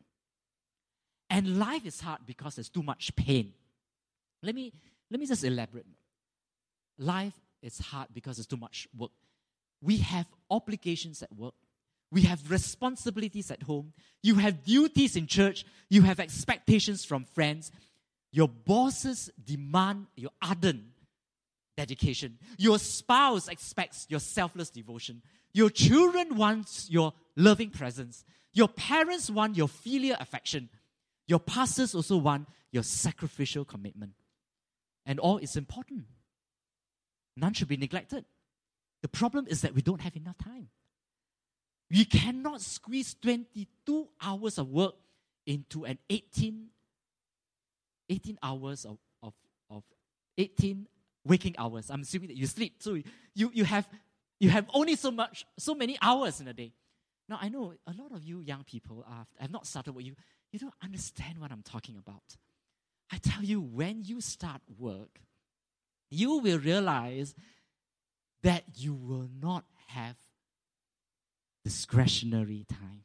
[1.31, 3.53] And life is hard because there's too much pain.
[4.43, 4.73] Let me,
[5.11, 5.87] let me just elaborate.
[6.99, 9.13] Life is hard because there's too much work.
[9.81, 11.55] We have obligations at work.
[12.13, 13.93] We have responsibilities at home.
[14.23, 15.65] You have duties in church.
[15.89, 17.71] You have expectations from friends.
[18.33, 20.83] Your bosses demand your ardent
[21.77, 22.39] dedication.
[22.59, 25.23] Your spouse expects your selfless devotion.
[25.53, 28.25] Your children want your loving presence.
[28.53, 30.69] Your parents want your filial affection.
[31.31, 34.15] Your pastors also want your sacrificial commitment.
[35.07, 36.07] And all is important.
[37.37, 38.25] None should be neglected.
[39.03, 40.71] The problem is that we don't have enough time.
[41.89, 44.95] We cannot squeeze 22 hours of work
[45.47, 46.67] into an 18,
[48.09, 49.33] 18 hours of, of,
[49.71, 49.85] of
[50.37, 50.89] 18
[51.25, 51.91] waking hours.
[51.91, 52.83] I'm assuming that you sleep.
[52.83, 52.95] So
[53.37, 53.89] you, you, have,
[54.41, 56.73] you have only so much, so many hours in a day.
[57.29, 60.17] Now, I know a lot of you young people are, have not started what you,
[60.53, 62.37] you don't understand what I'm talking about.
[63.13, 65.21] I tell you, when you start work,
[66.11, 67.35] you will realize
[68.43, 70.17] that you will not have
[71.65, 73.05] discretionary time.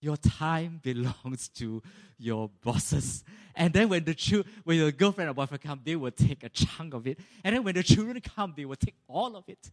[0.00, 1.82] Your time belongs to
[2.18, 3.24] your bosses.
[3.54, 6.48] And then when the ch- when your girlfriend or boyfriend come, they will take a
[6.48, 7.18] chunk of it.
[7.44, 9.70] And then when the children come, they will take all of it.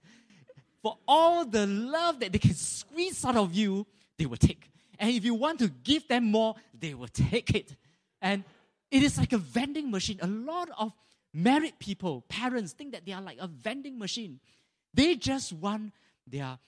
[0.82, 3.86] For all the love that they can squeeze out of you,
[4.18, 4.70] they will take.
[5.00, 7.76] And if you want to give them more, they will take it.
[8.22, 8.44] And
[8.92, 10.20] it is like a vending machine.
[10.22, 10.92] A lot of
[11.34, 14.42] married people, parents, think that they are like a vending machine.
[14.94, 15.94] They just want
[16.28, 16.60] their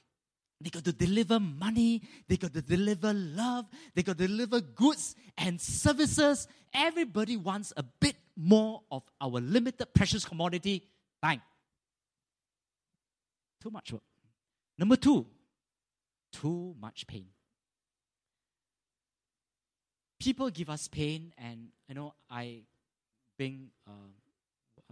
[0.63, 3.65] they got to deliver money, they got to deliver love,
[3.95, 6.47] they got to deliver goods and services.
[6.71, 10.83] Everybody wants a bit more of our limited precious commodity.
[11.19, 11.41] Bang.
[13.59, 14.03] Too much work.
[14.77, 15.25] Number two,
[16.31, 17.25] too much pain
[20.21, 22.61] people give us pain, and you know, I,
[23.37, 24.11] being uh,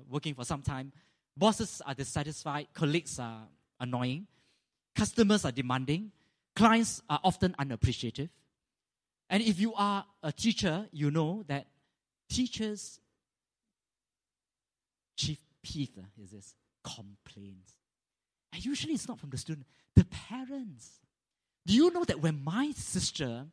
[0.09, 0.91] working for some time,
[1.37, 3.43] bosses are dissatisfied, colleagues are
[3.79, 4.25] annoying,
[4.95, 6.11] customers are demanding,
[6.55, 8.29] clients are often unappreciative.
[9.29, 11.67] And if you are a teacher, you know that
[12.27, 12.99] teachers'
[15.15, 17.75] chief peeve is this complaints.
[18.51, 20.93] And usually it's not from the student, the parents.
[21.67, 23.45] Do you know that when my sister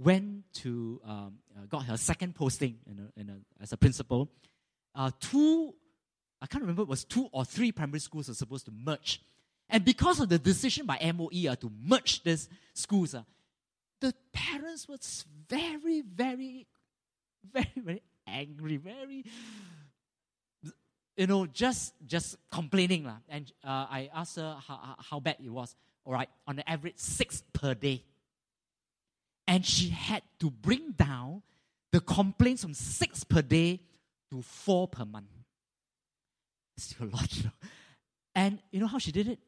[0.00, 4.30] went to um, uh, got her second posting in a, in a, as a principal.
[4.94, 5.74] Uh, two,
[6.40, 9.20] I can't remember, it was two or three primary schools were supposed to merge.
[9.68, 13.22] And because of the decision by MOE uh, to merge these schools, uh,
[14.00, 14.96] the parents were
[15.48, 16.66] very, very,
[17.52, 19.24] very, very angry, very,
[21.16, 23.06] you know, just just complaining.
[23.28, 25.76] And uh, I asked her how, how bad it was.
[26.04, 28.02] all right, on the average six per day.
[29.50, 31.42] And she had to bring down
[31.90, 33.80] the complaints from six per day
[34.30, 35.26] to four per month.
[36.78, 37.32] Still a lot.
[38.32, 39.40] And you know how she did it?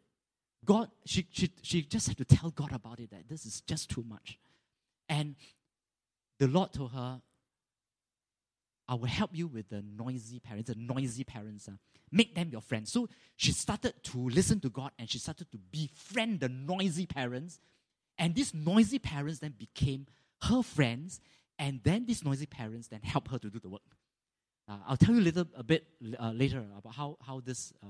[0.65, 3.91] God, she, she, she just had to tell God about it that this is just
[3.91, 4.41] too much.
[5.09, 5.37] And
[6.41, 7.23] the Lord told her,
[8.89, 11.69] I will help you with the noisy parents, the noisy parents.
[11.69, 11.77] Uh,
[12.11, 12.91] make them your friends.
[12.91, 17.61] So she started to listen to God and she started to befriend the noisy parents.
[18.19, 20.07] And these noisy parents then became
[20.43, 21.21] her friends.
[21.59, 23.83] And then these noisy parents then helped her to do the work.
[24.69, 25.87] Uh, I'll tell you a little a bit
[26.19, 27.89] uh, later about how, how this, uh,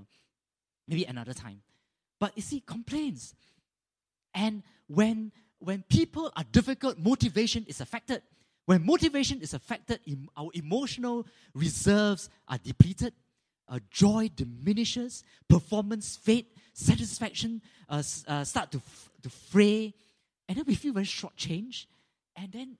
[0.89, 1.63] maybe another time.
[2.19, 3.35] But you see, complaints.
[4.35, 8.23] And when, when people are difficult, motivation is affected.
[8.67, 10.01] When motivation is affected,
[10.37, 13.13] our emotional reserves are depleted,
[13.69, 19.95] uh, joy diminishes, performance fade, satisfaction uh, uh, start to, f- to fray,
[20.49, 21.87] and then we feel very shortchanged,
[22.37, 22.79] and then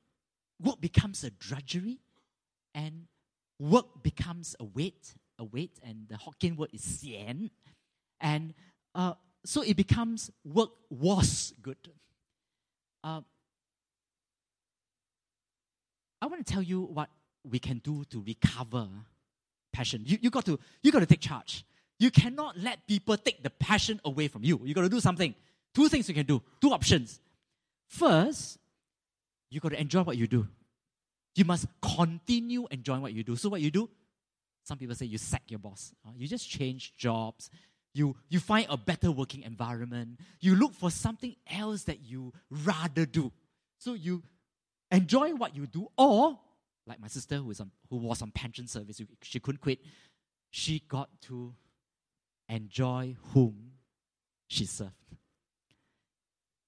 [0.63, 1.99] work becomes a drudgery,
[2.75, 3.07] and
[3.59, 7.51] work becomes a weight, a weight, and the Hokkien word is sian,
[8.21, 8.55] and
[8.95, 11.77] uh, so it becomes work was good.
[13.03, 13.21] Uh,
[16.21, 17.11] I want to tell you what
[17.43, 18.89] we can do to recover
[19.73, 20.03] passion.
[20.05, 21.65] You, you, got to, you got to take charge.
[21.99, 24.61] You cannot let people take the passion away from you.
[24.63, 25.35] You got to do something.
[25.75, 27.21] Two things you can do, two options.
[27.93, 28.59] First,
[29.51, 30.49] you got to enjoy what you do.
[31.35, 33.37] You must continue enjoying what you do.
[33.37, 33.91] So, what you do?
[34.65, 35.93] Some people say you sack your boss.
[36.07, 37.51] Uh, you just change jobs.
[37.93, 40.21] You, you find a better working environment.
[40.41, 43.31] You look for something else that you rather do.
[43.77, 44.23] So, you
[44.91, 46.39] enjoy what you do, or
[46.87, 49.81] like my sister who, is on, who was on pension service, she couldn't quit.
[50.51, 51.53] She got to
[52.49, 53.73] enjoy whom
[54.49, 54.93] she served.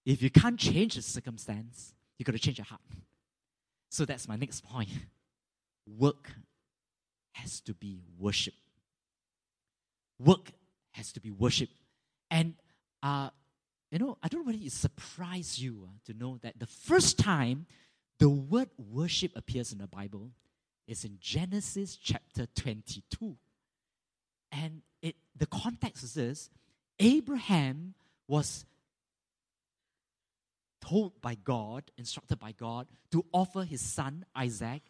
[0.05, 2.81] If you can't change the circumstance, you got to change your heart.
[3.91, 4.91] So that's my next point.
[5.87, 6.33] Work
[7.33, 8.55] has to be worship.
[10.19, 10.53] Work
[10.93, 11.69] has to be worship.
[12.31, 12.55] And,
[13.03, 13.31] uh,
[13.91, 17.67] you know, I don't it surprised you uh, to know that the first time
[18.19, 20.31] the word worship appears in the Bible
[20.87, 23.37] is in Genesis chapter 22.
[24.53, 26.51] And it, the context is this
[26.99, 27.95] Abraham
[28.29, 28.65] was
[30.87, 34.83] told by God, instructed by God, to offer his son Isaac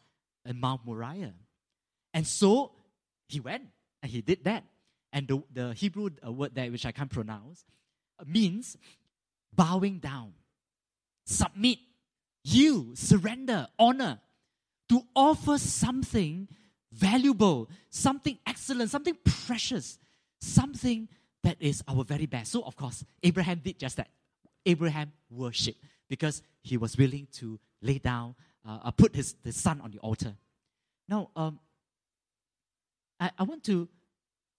[0.44, 1.34] in Mount Moriah.
[2.12, 2.72] And so
[3.28, 3.64] he went
[4.02, 4.64] and he did that.
[5.12, 7.64] And the, the Hebrew uh, word there, which I can't pronounce,
[8.18, 8.76] uh, means
[9.54, 10.32] bowing down,
[11.24, 11.78] submit,
[12.42, 14.20] yield, surrender, honor,
[14.88, 16.48] to offer something
[16.90, 19.98] valuable, something excellent, something precious,
[20.40, 21.08] something
[21.44, 22.52] that is our very best.
[22.52, 24.08] So, of course, Abraham did just that.
[24.66, 28.34] Abraham worshiped because he was willing to lay down,
[28.66, 30.34] uh, uh, put his, his son on the altar.
[31.08, 31.58] Now, um,
[33.20, 33.88] I, I want to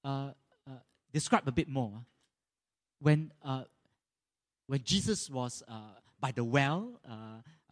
[0.04, 0.32] uh,
[0.68, 0.72] uh
[1.12, 2.06] describe a bit more.
[3.00, 3.63] When, uh,
[4.68, 5.74] when Jesus was uh,
[6.20, 7.00] by the well,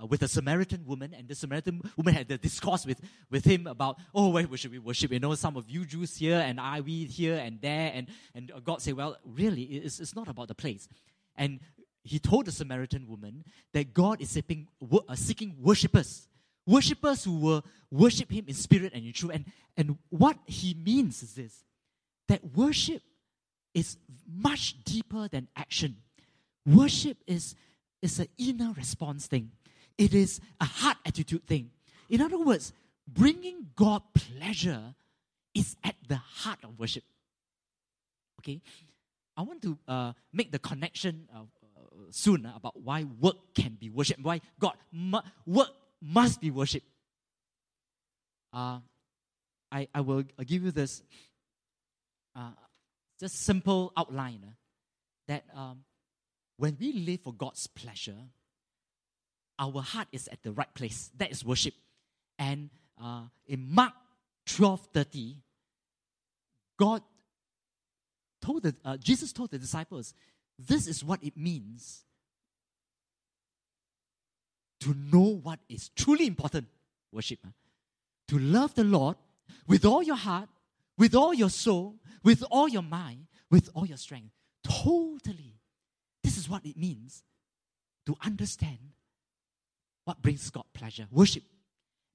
[0.09, 2.99] with a Samaritan woman, and the Samaritan woman had the discourse with,
[3.31, 5.11] with him about, oh, where should we worship?
[5.11, 7.91] You know, some of you Jews here, and I, we here and there.
[7.93, 10.87] And, and God said, well, really, it's, it's not about the place.
[11.35, 11.61] And
[12.03, 16.27] he told the Samaritan woman that God is seeking, uh, seeking worshippers,
[16.65, 19.31] worshippers who will worship him in spirit and in truth.
[19.33, 19.45] And,
[19.77, 21.63] and what he means is this
[22.27, 23.01] that worship
[23.73, 25.97] is much deeper than action.
[26.65, 27.55] Worship is,
[28.01, 29.51] is an inner response thing.
[29.97, 31.71] It is a heart attitude thing.
[32.09, 32.71] In other words,
[33.07, 34.95] bringing God pleasure
[35.53, 37.03] is at the heart of worship.
[38.39, 38.61] Okay?
[39.35, 41.41] I want to uh, make the connection uh,
[42.11, 45.69] soon uh, about why work can be worship, why God mu- work
[46.01, 46.83] must be worship.
[48.51, 48.79] Uh,
[49.71, 51.01] I, I will give you this
[52.35, 52.51] uh,
[53.19, 54.51] just simple outline uh,
[55.27, 55.83] that um,
[56.57, 58.17] when we live for God's pleasure,
[59.57, 61.11] our heart is at the right place.
[61.17, 61.73] That is worship.
[62.37, 62.69] And
[63.01, 63.93] uh, in Mark
[64.45, 65.37] 12 30,
[66.77, 67.01] God
[68.41, 70.13] told the, uh, Jesus told the disciples,
[70.57, 72.03] this is what it means
[74.81, 76.67] to know what is truly important
[77.11, 77.39] worship.
[78.27, 79.15] To love the Lord
[79.67, 80.49] with all your heart,
[80.97, 84.31] with all your soul, with all your mind, with all your strength.
[84.63, 85.55] Totally.
[86.23, 87.23] This is what it means
[88.05, 88.77] to understand
[90.05, 91.43] what brings God pleasure worship.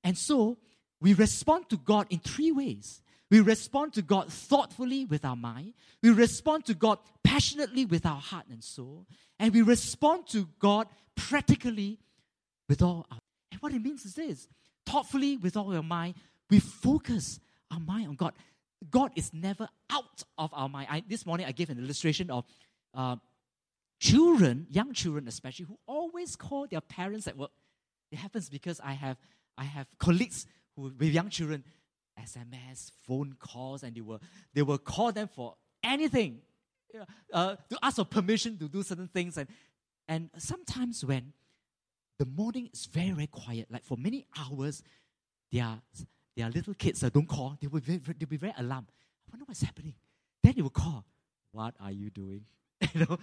[0.04, 0.58] And so
[1.00, 3.00] we respond to God in three ways.
[3.30, 8.20] We respond to God thoughtfully with our mind, we respond to God passionately with our
[8.20, 9.06] heart and soul,
[9.38, 11.98] and we respond to God practically
[12.68, 13.18] with all our.
[13.52, 14.48] And what it means is this
[14.86, 16.14] thoughtfully with all your mind,
[16.48, 18.32] we focus our mind on God.
[18.90, 20.88] God is never out of our mind.
[20.90, 22.44] I, this morning I gave an illustration of
[22.94, 23.16] uh,
[24.00, 27.50] children, young children especially, who always call their parents at work.
[28.10, 29.18] It happens because I have
[29.56, 31.64] I have colleagues who with young children,
[32.22, 34.20] SMS, phone calls, and they will
[34.54, 36.40] they will call them for anything,
[37.32, 39.48] uh, to ask for permission to do certain things, and
[40.06, 41.32] and sometimes when
[42.18, 44.82] the morning is very very quiet, like for many hours,
[45.52, 45.80] their
[46.36, 47.56] their little kids uh, don't call.
[47.60, 48.88] They will be very, they'll be very alarmed.
[49.28, 49.94] I wonder what's happening.
[50.42, 51.04] Then they will call.
[51.52, 52.44] What are you doing?
[52.94, 53.18] you know.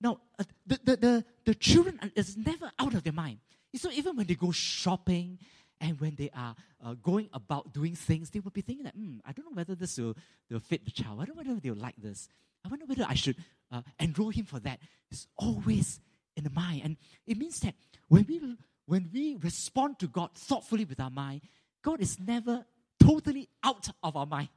[0.00, 3.38] Now uh, the, the the the children is never out of their mind.
[3.74, 5.38] So even when they go shopping
[5.82, 9.18] and when they are uh, going about doing things, they will be thinking that, hmm,
[9.26, 10.16] I don't know whether this will,
[10.48, 11.20] will fit the child.
[11.20, 12.28] I don't know whether they'll like this.
[12.64, 13.36] I wonder whether I should
[13.70, 14.78] uh, enroll him for that.
[15.10, 15.98] It's always
[16.36, 16.82] in the mind.
[16.84, 17.74] And it means that
[18.06, 18.40] when we,
[18.86, 21.42] when we respond to God thoughtfully with our mind,
[21.82, 22.64] God is never
[23.00, 24.50] totally out of our mind,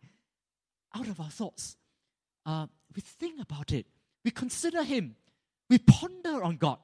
[0.95, 1.75] out of our thoughts.
[2.45, 3.87] Uh, we think about it,
[4.23, 5.15] we consider Him,
[5.71, 6.77] we ponder on God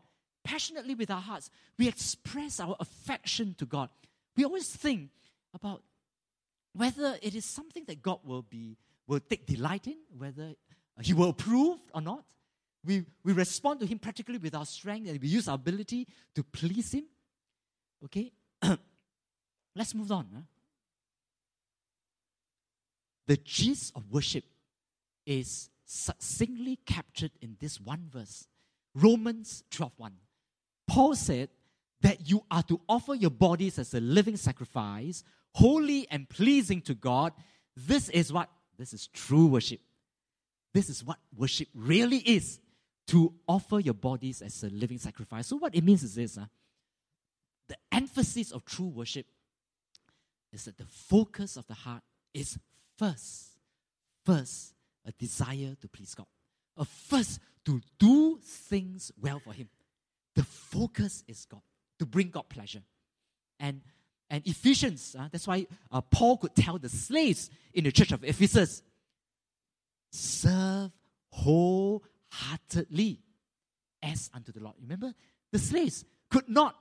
[0.43, 1.51] passionately with our hearts.
[1.77, 3.89] We express our affection to God.
[4.35, 5.09] We always think
[5.53, 5.83] about
[6.73, 10.53] whether it is something that God will be will take delight in, whether
[11.01, 12.23] He will approve or not.
[12.83, 16.43] We, we respond to Him practically with our strength and we use our ability to
[16.43, 17.05] please Him.
[18.05, 18.31] Okay?
[19.75, 20.27] Let's move on.
[20.33, 20.41] Huh?
[23.27, 24.45] The gist of worship
[25.25, 28.47] is succinctly captured in this one verse
[28.95, 30.13] Romans 12 1.
[30.87, 31.49] Paul said
[32.01, 36.93] that you are to offer your bodies as a living sacrifice, holy and pleasing to
[36.93, 37.33] God.
[37.75, 38.49] This is what?
[38.77, 39.79] This is true worship.
[40.73, 42.59] This is what worship really is
[43.07, 45.47] to offer your bodies as a living sacrifice.
[45.47, 46.45] So, what it means is this uh,
[47.67, 49.25] the emphasis of true worship
[50.51, 52.57] is that the focus of the heart is
[52.97, 53.57] first,
[54.25, 54.73] first,
[55.05, 56.27] a desire to please God,
[56.77, 59.69] a first to do things well for Him
[60.35, 61.61] the focus is God,
[62.01, 62.81] to bring God pleasure.
[63.59, 63.81] And,
[64.27, 68.23] and Ephesians, uh, that's why uh, Paul could tell the slaves in the church of
[68.23, 68.81] Ephesus
[70.11, 70.89] serve
[71.29, 73.19] wholeheartedly
[74.01, 74.77] as unto the Lord.
[74.81, 75.13] Remember,
[75.51, 76.75] the slaves could not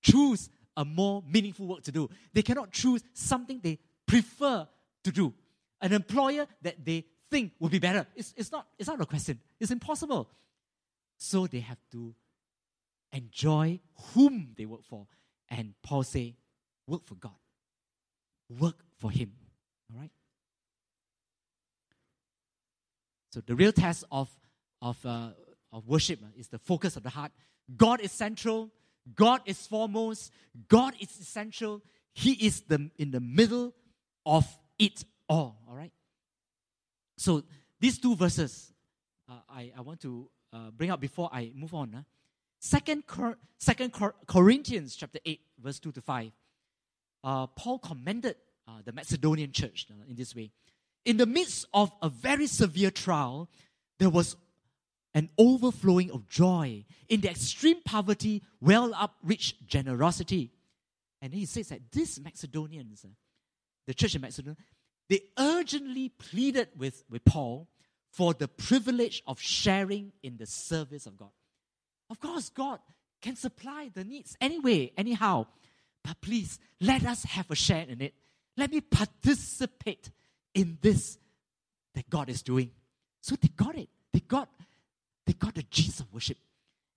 [0.00, 2.08] choose a more meaningful work to do.
[2.32, 4.66] They cannot choose something they prefer
[5.04, 5.34] to do.
[5.82, 8.06] An employer that they think would be better.
[8.16, 9.38] It's, it's, not, it's not a question.
[9.60, 10.30] It's impossible.
[11.18, 12.14] So they have to
[13.12, 13.80] enjoy
[14.14, 15.06] whom they work for.
[15.48, 16.36] And Paul say,
[16.86, 17.32] work for God.
[18.48, 19.32] Work for Him.
[19.92, 20.10] All right?
[23.30, 24.30] So the real test of,
[24.80, 25.30] of, uh,
[25.72, 27.32] of worship uh, is the focus of the heart.
[27.76, 28.70] God is central.
[29.14, 30.32] God is foremost.
[30.68, 31.82] God is essential.
[32.12, 33.74] He is the, in the middle
[34.26, 34.46] of
[34.78, 35.58] it all.
[35.68, 35.92] All right?
[37.16, 37.42] So
[37.80, 38.72] these two verses
[39.28, 41.94] uh, I, I want to uh, bring up before I move on.
[41.94, 42.02] Uh.
[42.64, 43.02] Second,
[43.58, 46.30] Second Cor- Corinthians chapter 8, verse 2 to 5.
[47.24, 48.36] Uh, Paul commended
[48.68, 50.52] uh, the Macedonian church uh, in this way.
[51.04, 53.50] In the midst of a very severe trial,
[53.98, 54.36] there was
[55.12, 56.84] an overflowing of joy.
[57.08, 60.52] In the extreme poverty, well up rich generosity.
[61.20, 63.08] And he says that these Macedonians, uh,
[63.88, 64.56] the church in Macedonia,
[65.08, 67.66] they urgently pleaded with, with Paul
[68.12, 71.30] for the privilege of sharing in the service of God.
[72.12, 72.78] Of course, God
[73.22, 75.46] can supply the needs anyway, anyhow.
[76.04, 78.12] But please, let us have a share in it.
[78.54, 80.10] Let me participate
[80.52, 81.16] in this
[81.94, 82.70] that God is doing.
[83.22, 83.88] So they got it.
[84.12, 84.50] They got,
[85.24, 86.36] they got the gist of worship.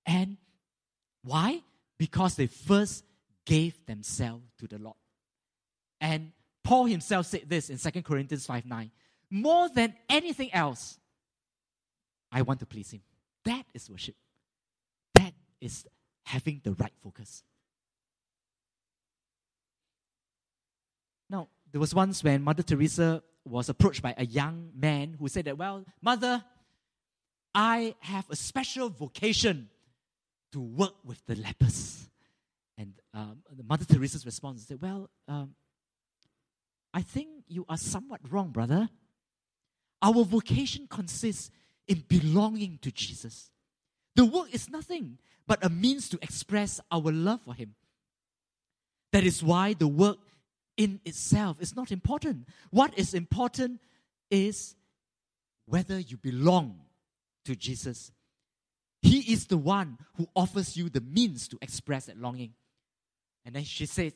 [0.06, 0.36] And
[1.24, 1.62] why?
[1.98, 3.06] Because they first
[3.46, 4.98] gave themselves to the Lord.
[6.02, 8.92] And Paul himself said this in 2 Corinthians 5 9.
[9.30, 11.00] More than anything else,
[12.34, 13.02] I want to please him.
[13.46, 14.16] That is worship
[15.62, 15.86] is
[16.24, 17.44] having the right focus.
[21.30, 25.46] Now, there was once when Mother Teresa was approached by a young man who said
[25.46, 26.44] that, Well, Mother,
[27.54, 29.70] I have a special vocation
[30.52, 32.10] to work with the lepers.
[32.78, 33.38] And um,
[33.68, 35.56] Mother Teresa's response is, Well, um,
[36.94, 38.90] I think you are somewhat wrong, brother.
[40.02, 41.50] Our vocation consists
[41.88, 43.52] in belonging to Jesus.
[44.16, 47.76] The work is nothing but a means to express our love for Him.
[49.12, 50.18] That is why the work
[50.78, 52.48] in itself is not important.
[52.72, 53.80] What is important
[54.30, 54.76] is
[55.66, 56.80] whether you belong
[57.46, 58.12] to Jesus.
[59.02, 62.54] He is the one who offers you the means to express that longing.
[63.46, 64.14] And then she says,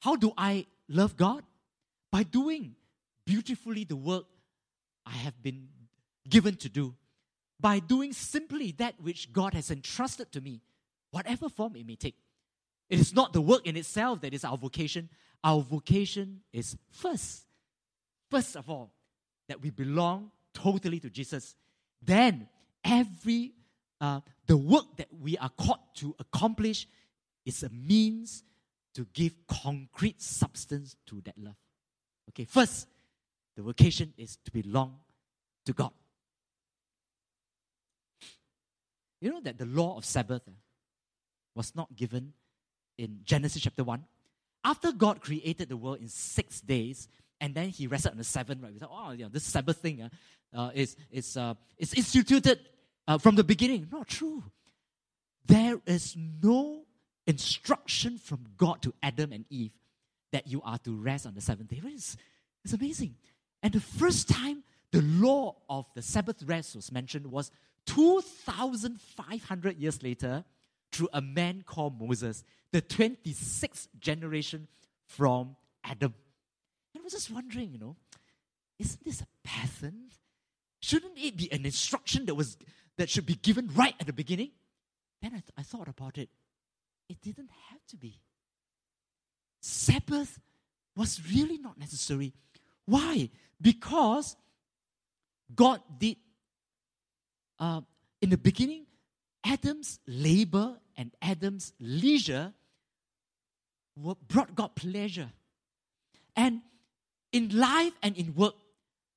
[0.00, 1.44] How do I love God?
[2.10, 2.74] By doing
[3.26, 4.24] beautifully the work
[5.06, 5.68] I have been
[6.28, 6.94] given to do.
[7.62, 10.60] By doing simply that which God has entrusted to me,
[11.12, 12.16] whatever form it may take.
[12.90, 15.08] It is not the work in itself that is our vocation.
[15.44, 17.44] Our vocation is first,
[18.30, 18.92] first of all,
[19.48, 21.54] that we belong totally to Jesus.
[22.02, 22.48] Then,
[22.84, 23.52] every
[24.00, 26.88] uh, the work that we are called to accomplish
[27.46, 28.42] is a means
[28.94, 31.56] to give concrete substance to that love.
[32.30, 32.88] Okay, first,
[33.56, 34.98] the vocation is to belong
[35.66, 35.92] to God.
[39.22, 40.50] You know that the law of Sabbath uh,
[41.54, 42.32] was not given
[42.98, 44.04] in Genesis chapter 1.
[44.64, 47.06] After God created the world in six days,
[47.40, 48.72] and then he rested on the seventh, right?
[48.72, 50.08] We thought, oh, yeah, this Sabbath thing uh,
[50.58, 52.58] uh, is, is, uh, is instituted
[53.06, 53.86] uh, from the beginning.
[53.92, 54.42] Not true.
[55.46, 56.82] There is no
[57.24, 59.70] instruction from God to Adam and Eve
[60.32, 61.80] that you are to rest on the seventh day.
[61.84, 62.16] It's,
[62.64, 63.14] it's amazing.
[63.62, 67.52] And the first time the law of the Sabbath rest was mentioned was
[67.86, 70.44] 2,500 years later
[70.92, 74.68] through a man called Moses, the 26th generation
[75.06, 76.14] from Adam.
[76.94, 77.96] And I was just wondering, you know,
[78.78, 80.10] isn't this a pattern?
[80.80, 82.56] Shouldn't it be an instruction that was
[82.98, 84.50] that should be given right at the beginning?
[85.22, 86.28] Then I, th- I thought about it.
[87.08, 88.20] It didn't have to be.
[89.60, 90.40] Sabbath
[90.96, 92.34] was really not necessary.
[92.84, 93.30] Why?
[93.60, 94.36] Because
[95.54, 96.16] God did,
[97.62, 97.80] uh,
[98.20, 98.86] in the beginning,
[99.44, 102.52] Adam's labor and Adam's leisure
[103.96, 105.30] were, brought God pleasure.
[106.34, 106.62] And
[107.30, 108.54] in life and in work,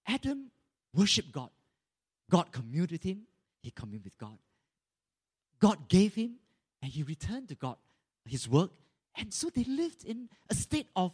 [0.06, 0.52] Adam
[0.94, 1.50] worshiped God.
[2.30, 3.22] God communed with him,
[3.64, 4.38] he communed with God.
[5.60, 6.36] God gave him,
[6.84, 7.78] and he returned to God
[8.26, 8.70] his work.
[9.16, 11.14] And so they lived in a state of,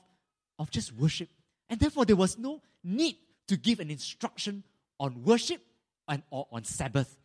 [0.59, 1.29] of just worship.
[1.69, 3.15] And therefore, there was no need
[3.47, 4.63] to give an instruction
[4.99, 5.61] on worship
[6.09, 7.17] and, or on Sabbath.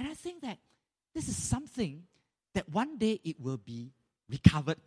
[0.00, 0.56] And I think that
[1.14, 2.04] this is something
[2.54, 3.92] that one day it will be
[4.30, 4.78] recovered.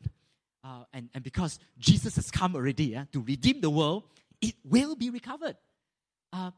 [0.64, 4.06] Uh, and, and because Jesus has come already uh, to redeem the world,
[4.42, 5.56] it will be recovered.
[6.32, 6.50] Uh,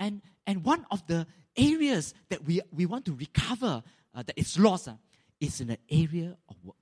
[0.00, 1.24] and, and one of the
[1.56, 4.94] areas that we, we want to recover uh, that is lost uh,
[5.40, 6.74] is in the area of work.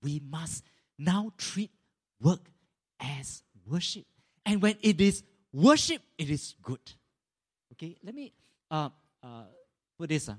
[0.00, 0.62] We must
[0.96, 1.72] now treat
[2.20, 2.52] work
[3.00, 4.04] as worship.
[4.46, 6.92] And when it is worship, it is good.
[7.72, 8.32] Okay, let me
[8.70, 8.90] uh,
[10.06, 10.28] this.
[10.28, 10.34] Uh,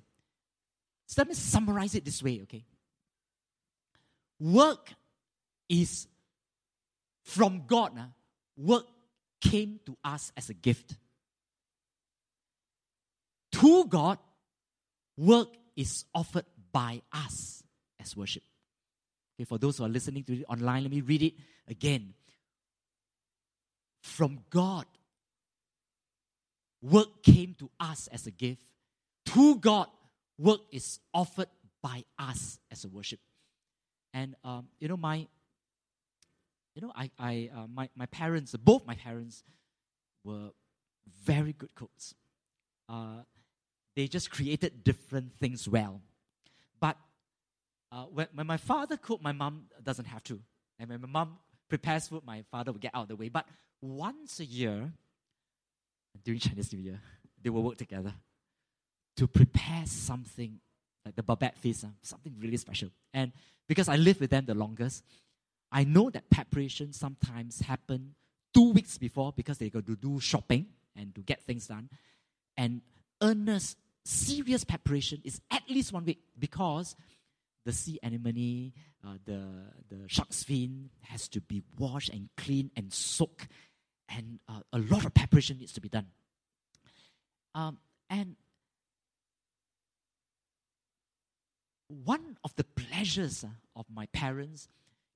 [1.07, 2.63] so let me summarize it this way, okay?
[4.39, 4.93] Work
[5.69, 6.07] is
[7.23, 7.97] from God.
[7.97, 8.05] Uh,
[8.57, 8.85] work
[9.41, 10.95] came to us as a gift.
[13.53, 14.17] To God,
[15.17, 17.63] work is offered by us
[17.99, 18.43] as worship.
[19.35, 21.33] Okay, for those who are listening to it online, let me read it
[21.67, 22.13] again.
[24.01, 24.85] From God,
[26.81, 28.63] work came to us as a gift.
[29.33, 29.87] To God,
[30.37, 31.47] work is offered
[31.81, 33.19] by us as a worship.
[34.13, 35.27] And um, you know, my
[36.75, 39.43] you know, I, I uh, my, my parents, both my parents
[40.23, 40.49] were
[41.23, 42.13] very good cooks.
[42.89, 43.23] Uh,
[43.95, 46.01] they just created different things well.
[46.79, 46.97] But
[47.91, 50.39] uh, when, when my father cooked, my mom doesn't have to.
[50.79, 51.37] And when my mom
[51.69, 53.29] prepares food, my father will get out of the way.
[53.29, 53.45] But
[53.81, 54.91] once a year,
[56.23, 57.01] during Chinese New Year,
[57.41, 58.13] they will work together
[59.17, 60.59] to prepare something
[61.05, 62.89] like the Babette feast, uh, something really special.
[63.13, 63.31] And
[63.67, 65.03] because I live with them the longest,
[65.71, 68.15] I know that preparation sometimes happen
[68.53, 71.89] two weeks before because they go to do shopping and to get things done.
[72.57, 72.81] And
[73.21, 76.95] earnest, serious preparation is at least one week because
[77.65, 78.73] the sea anemone,
[79.05, 79.41] uh, the,
[79.89, 83.47] the shark's fin has to be washed and cleaned and soaked.
[84.09, 86.07] And uh, a lot of preparation needs to be done.
[87.55, 87.77] Um,
[88.09, 88.35] and
[91.91, 94.67] one of the pleasures uh, of my parents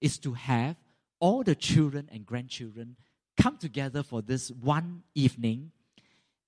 [0.02, 0.76] is to have
[1.20, 2.96] all the children and grandchildren
[3.42, 5.72] come together for this one evening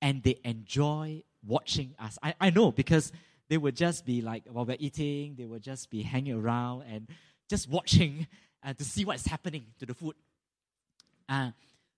[0.01, 2.17] and they enjoy watching us.
[2.21, 3.11] I, I know because
[3.49, 7.07] they would just be like, while we're eating, they would just be hanging around and
[7.49, 8.27] just watching
[8.63, 10.15] uh, to see what's happening to the food.
[11.29, 11.51] Uh,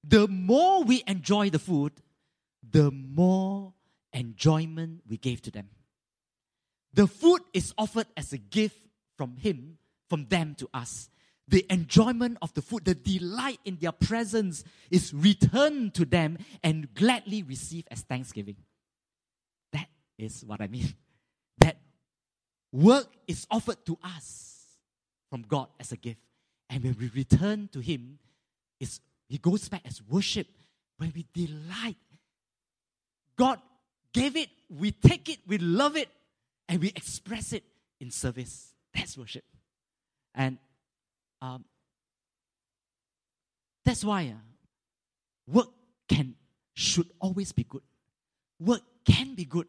[0.04, 1.94] the more we enjoy the food,
[2.72, 3.74] the more
[4.14, 5.70] enjoyment we gave to them.
[6.94, 8.80] The food is offered as a gift
[9.18, 9.78] from Him,
[10.10, 11.10] from them to us.
[11.48, 16.94] The enjoyment of the food, the delight in their presence is returned to them and
[16.94, 18.56] gladly received as thanksgiving
[19.74, 19.88] That
[20.18, 20.94] is what I mean.
[21.60, 21.78] That
[22.72, 24.60] work is offered to us
[25.30, 26.22] from God as a gift.
[26.70, 28.20] And when we return to Him,
[28.80, 30.48] it's, He goes back as worship.
[30.98, 31.98] When we delight,
[33.36, 33.60] God
[34.14, 36.10] gave it, we take it, we love it,
[36.70, 37.64] and we express it
[38.00, 38.74] in service.
[38.94, 39.44] That's worship.
[40.36, 40.60] And
[41.42, 41.66] um,
[43.84, 45.70] that's why uh, work
[46.08, 46.36] can
[46.76, 47.82] should always be good.
[48.60, 49.68] Work can be good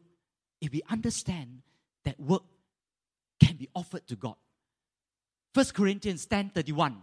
[0.60, 1.62] if we understand
[2.04, 2.42] that work
[3.42, 4.36] can be offered to God.
[5.54, 7.02] First Corinthians 10 31.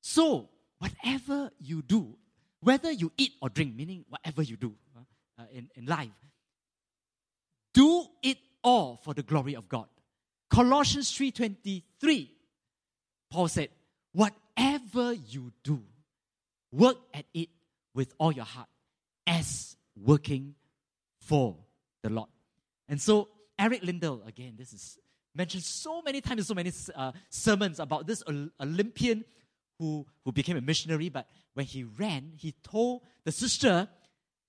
[0.00, 0.48] So,
[0.78, 2.14] whatever you do,
[2.60, 6.08] whether you eat or drink, meaning whatever you do uh, in, in life,
[7.74, 9.88] do it all for the glory of God.
[10.50, 12.34] Colossians 3:23
[13.30, 13.70] Paul said,
[14.12, 15.84] "Whatever you do,
[16.72, 17.50] work at it
[17.94, 18.68] with all your heart
[19.26, 20.54] as working
[21.20, 21.56] for
[22.02, 22.30] the Lord."
[22.88, 23.28] And so
[23.58, 24.98] Eric Liddell again, this is
[25.34, 28.22] mentioned so many times, in so many uh, sermons about this
[28.60, 29.24] Olympian
[29.78, 31.08] who, who became a missionary.
[31.08, 33.88] But when he ran, he told the sister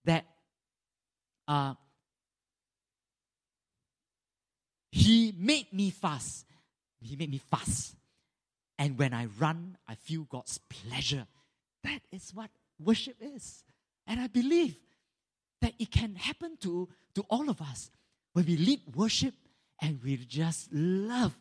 [0.06, 0.26] that
[1.48, 1.76] uh,
[4.92, 6.46] he made me fast.
[7.00, 7.96] He made me fast.
[8.78, 11.28] And when I run, I feel God's pleasure.
[11.84, 13.64] That is what worship is.
[14.08, 14.78] And I believe
[15.62, 17.92] that it can happen to, to all of us
[18.34, 19.34] when we lead worship
[19.82, 21.38] and we just love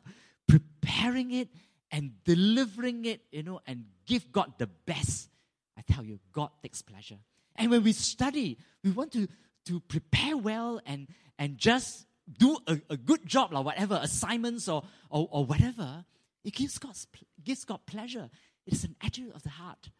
[0.47, 1.49] preparing it
[1.91, 5.29] and delivering it, you know, and give God the best.
[5.77, 7.19] I tell you, God takes pleasure.
[7.57, 9.29] And when we study, we want to,
[9.67, 12.07] to prepare well and, and just
[12.37, 16.05] do a, a good job, or whatever assignments or, or, or whatever.
[16.45, 17.07] It gives, God's,
[17.43, 18.31] gives God pleasure.
[18.67, 19.91] It is an attitude of the heart.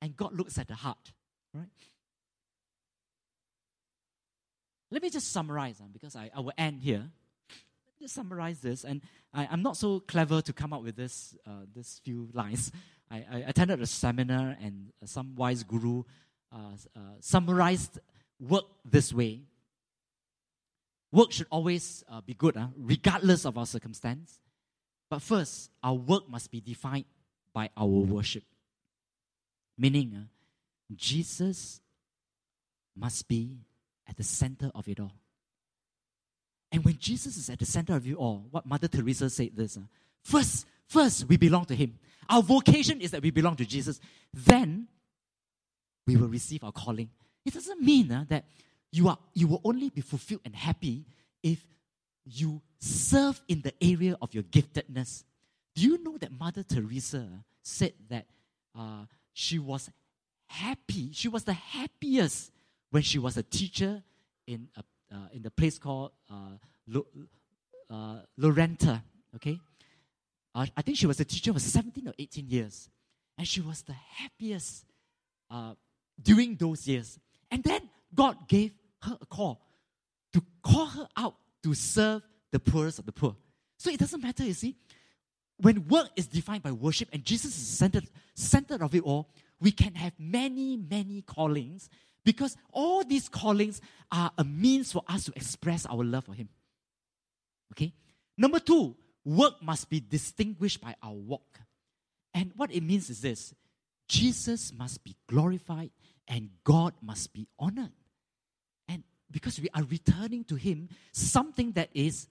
[0.00, 1.12] And God looks at the heart,
[1.54, 1.68] right?
[4.90, 7.10] Let me just summarize, uh, because I, I will end here
[7.88, 9.00] Let just summarize this, and
[9.32, 12.70] I, am not so clever to come up with this, uh, this few lines.
[13.10, 16.04] I, I, attended a seminar, and some wise guru
[16.52, 17.98] uh, uh, summarized
[18.38, 19.42] work this way.
[21.14, 24.40] Work should always uh, be good, uh, regardless of our circumstance.
[25.08, 27.04] But first, our work must be defined
[27.52, 28.42] by our worship.
[29.78, 30.24] Meaning, uh,
[30.96, 31.80] Jesus
[32.96, 33.58] must be
[34.08, 35.12] at the center of it all.
[36.72, 39.76] And when Jesus is at the center of you all, what Mother Teresa said this,
[39.76, 39.82] uh,
[40.20, 41.96] first, first we belong to Him.
[42.28, 44.00] Our vocation is that we belong to Jesus.
[44.32, 44.88] Then
[46.08, 47.10] we will receive our calling.
[47.46, 48.46] It doesn't mean uh, that
[48.94, 51.04] you, are, you will only be fulfilled and happy
[51.42, 51.58] if
[52.24, 55.24] you serve in the area of your giftedness.
[55.74, 57.26] Do you know that Mother Teresa
[57.60, 58.26] said that
[58.78, 59.90] uh, she was
[60.46, 62.52] happy, she was the happiest
[62.90, 64.00] when she was a teacher
[64.46, 64.82] in a
[65.12, 66.98] uh, in the place called uh,
[67.90, 69.02] uh, Lorenta.
[69.34, 69.58] Okay,
[70.54, 72.88] uh, I think she was a teacher for 17 or 18 years,
[73.36, 74.84] and she was the happiest
[75.50, 75.74] uh,
[76.20, 77.18] during those years.
[77.50, 78.72] And then God gave
[79.04, 79.62] her a call
[80.32, 83.36] to call her out to serve the poorest of the poor.
[83.78, 84.76] So it doesn't matter, you see,
[85.58, 89.30] when work is defined by worship and Jesus is centered, centered of it all,
[89.60, 91.88] we can have many, many callings
[92.24, 93.80] because all these callings
[94.10, 96.48] are a means for us to express our love for Him.
[97.72, 97.92] Okay?
[98.36, 101.60] Number two, work must be distinguished by our walk.
[102.32, 103.54] And what it means is this
[104.08, 105.90] Jesus must be glorified
[106.26, 107.92] and God must be honored.
[109.30, 112.28] Because we are returning to Him something that is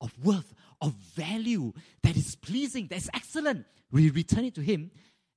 [0.00, 1.72] of worth, of value,
[2.02, 4.90] that is pleasing, that is excellent, we return it to Him,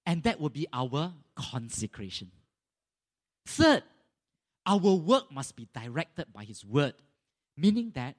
[0.06, 2.32] and that will be our consecration.
[3.46, 3.84] Third,
[4.66, 6.94] our work must be directed by His word,
[7.58, 8.16] meaning that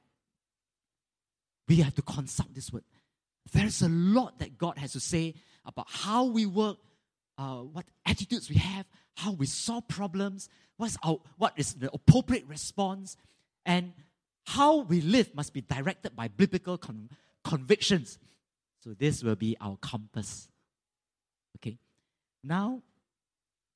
[1.66, 2.84] we have to consult this word.
[3.52, 6.76] There's a lot that God has to say about how we work,
[7.38, 8.86] uh, what attitudes we have,
[9.16, 13.16] how we solve problems, what's our, what is the appropriate response,
[13.64, 13.92] and
[14.46, 17.08] how we live must be directed by biblical con-
[17.42, 18.18] convictions.
[18.80, 20.48] So, this will be our compass.
[21.56, 21.78] Okay.
[22.42, 22.82] Now,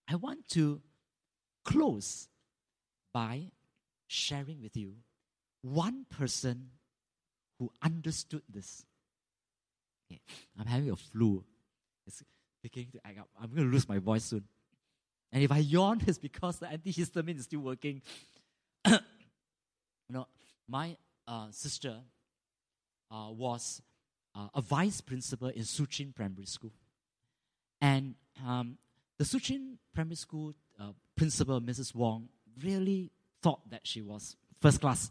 [0.07, 0.83] I want to
[1.65, 2.29] close
[3.15, 3.53] by
[4.07, 4.97] sharing with you
[5.63, 6.71] one person
[7.59, 8.85] who understood this.
[10.11, 10.21] Okay.
[10.59, 11.45] I'm having a flu.
[12.07, 12.23] It's
[12.63, 13.29] beginning to act up.
[13.41, 14.45] I'm going to lose my voice soon.
[15.33, 18.03] And if I yawn, it's because the antihistamine is still working.
[18.87, 18.99] you
[20.11, 20.27] know,
[20.69, 21.97] my uh, sister
[23.11, 23.83] uh, was
[24.35, 26.73] uh, a vice principal in Shuqun Primary School.
[27.81, 28.15] And
[28.47, 28.79] um,
[29.19, 31.95] the Shuqun Primary School uh, principal, Mrs.
[31.95, 32.29] Wong,
[32.63, 33.11] really
[33.43, 35.11] thought that she was first class.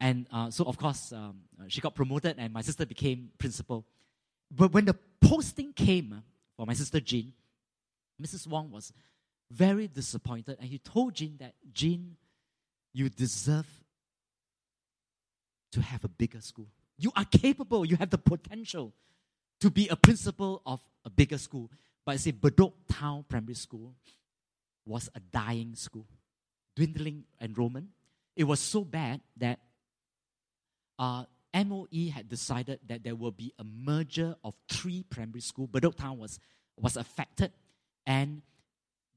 [0.00, 3.84] and uh, so, of course, um, she got promoted, and my sister became principal.
[4.50, 6.22] But when the posting came
[6.56, 7.32] for my sister Jean,
[8.20, 8.46] Mrs.
[8.46, 8.92] Wong was
[9.52, 12.16] very disappointed, and he told Jean that, Jean,
[12.92, 13.66] you deserve
[15.72, 16.68] to have a bigger school.
[16.98, 18.92] You are capable, you have the potential
[19.60, 21.70] to be a principal of a bigger school.
[22.04, 23.94] But I say Bedok Town Primary School
[24.84, 26.06] was a dying school,
[26.76, 27.88] dwindling enrollment.
[28.36, 29.60] It was so bad that
[30.98, 31.24] uh,
[31.54, 35.68] MOE had decided that there will be a merger of three primary schools.
[35.70, 36.38] Bedok Town was,
[36.76, 37.52] was affected,
[38.06, 38.42] and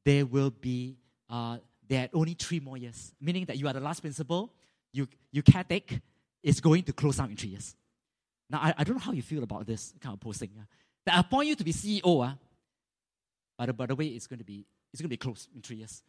[0.06, 0.96] there will be,
[1.30, 4.54] uh, there are only three more years, meaning that you are the last principal,
[4.94, 6.00] you, you caretake,
[6.42, 7.76] it's going to close down in three years.
[8.50, 10.52] Now, I, I don't know how you feel about this kind of posting.
[10.58, 10.64] Uh.
[11.06, 12.34] They appoint you to be CEO, uh,
[13.58, 15.78] but by the way, it's going to be it's going to be closed in three
[15.78, 16.04] years.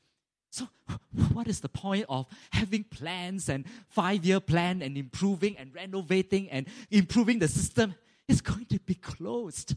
[0.50, 0.68] So,
[1.32, 6.66] what is the point of having plans and five-year plan and improving and renovating and
[6.90, 7.94] improving the system?
[8.28, 9.74] It's going to be closed.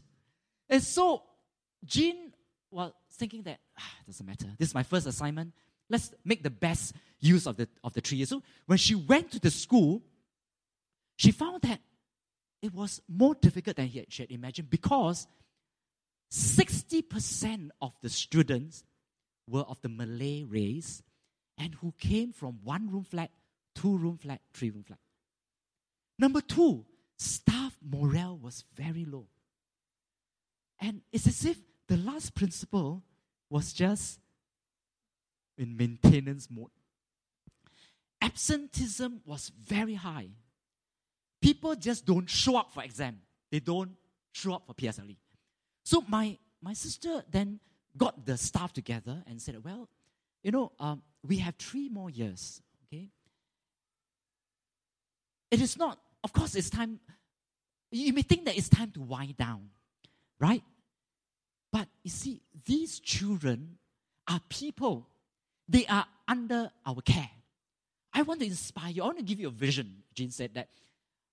[0.68, 1.24] And so,
[1.84, 2.29] Jean
[2.70, 4.46] was thinking that ah, doesn't matter.
[4.58, 5.52] This is my first assignment.
[5.88, 8.28] Let's make the best use of the of the three years.
[8.30, 10.02] So, when she went to the school,
[11.16, 11.80] she found that
[12.62, 15.26] it was more difficult than she had imagined because
[16.30, 18.84] 60% of the students
[19.48, 21.02] were of the Malay race
[21.58, 23.30] and who came from one room flat,
[23.74, 24.98] two room flat, three room flat.
[26.18, 26.84] Number two,
[27.18, 29.26] staff morale was very low.
[30.80, 31.58] And it's as if
[31.90, 33.02] the last principal
[33.50, 34.20] was just
[35.58, 36.70] in maintenance mode.
[38.22, 40.28] Absenteeism was very high.
[41.42, 43.20] People just don't show up for exam.
[43.50, 43.90] They don't
[44.30, 45.16] show up for PSLE.
[45.82, 47.58] So my, my sister then
[47.96, 49.88] got the staff together and said, well,
[50.44, 53.08] you know, um, we have three more years, okay?
[55.50, 57.00] It is not, of course, it's time,
[57.90, 59.70] you may think that it's time to wind down,
[60.38, 60.62] right?
[61.72, 63.78] But you see, these children
[64.28, 65.06] are people,
[65.68, 67.30] they are under our care.
[68.12, 70.02] I want to inspire you, I want to give you a vision.
[70.14, 70.68] Jean said that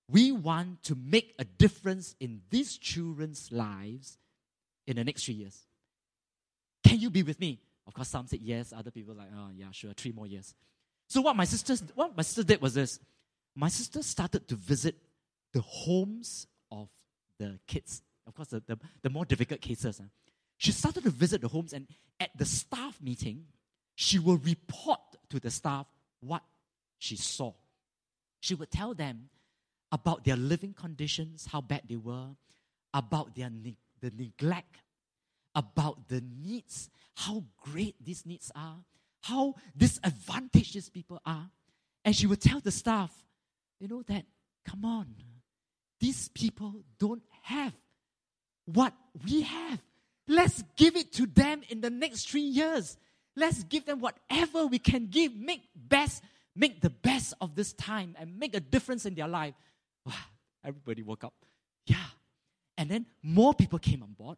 [0.09, 4.17] we want to make a difference in these children's lives
[4.85, 5.65] in the next three years.
[6.83, 7.59] Can you be with me?
[7.85, 10.53] Of course, some said yes, other people like, oh yeah, sure, three more years.
[11.09, 12.99] So what my sisters what my sister did was this.
[13.55, 14.95] My sister started to visit
[15.53, 16.89] the homes of
[17.39, 18.01] the kids.
[18.27, 19.99] Of course, the, the, the more difficult cases.
[19.99, 20.07] Huh?
[20.58, 21.88] She started to visit the homes, and
[22.20, 23.45] at the staff meeting,
[23.95, 24.99] she will report
[25.30, 25.88] to the staff
[26.20, 26.43] what
[26.97, 27.53] she saw.
[28.39, 29.30] She would tell them
[29.91, 32.30] about their living conditions, how bad they were,
[32.93, 34.78] about their ne- the neglect
[35.58, 38.78] about the needs, how great these needs are,
[39.22, 41.49] how disadvantaged these people are.
[42.05, 43.12] And she would tell the staff,
[43.80, 44.24] you know, that,
[44.64, 45.08] come on,
[45.99, 47.74] these people don't have
[48.66, 48.93] what
[49.26, 49.82] we have.
[50.28, 52.97] Let's give it to them in the next three years.
[53.36, 55.36] Let's give them whatever we can give.
[55.36, 56.23] Make best,
[56.55, 59.53] make the best of this time and make a difference in their life.
[60.05, 60.13] Wow,
[60.65, 61.34] everybody woke up.
[61.86, 61.97] Yeah.
[62.78, 64.38] And then more people came on board.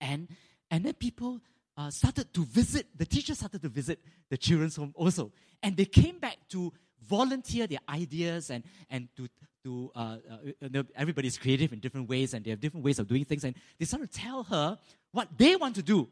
[0.00, 0.28] And,
[0.70, 1.40] and then people
[1.76, 5.32] uh, started to visit, the teachers started to visit the children's home also.
[5.62, 6.72] And they came back to
[7.06, 9.28] volunteer their ideas and, and to,
[9.64, 10.16] to uh,
[10.62, 13.44] uh, everybody's creative in different ways and they have different ways of doing things.
[13.44, 14.78] And they started to tell her
[15.12, 16.08] what they want to do.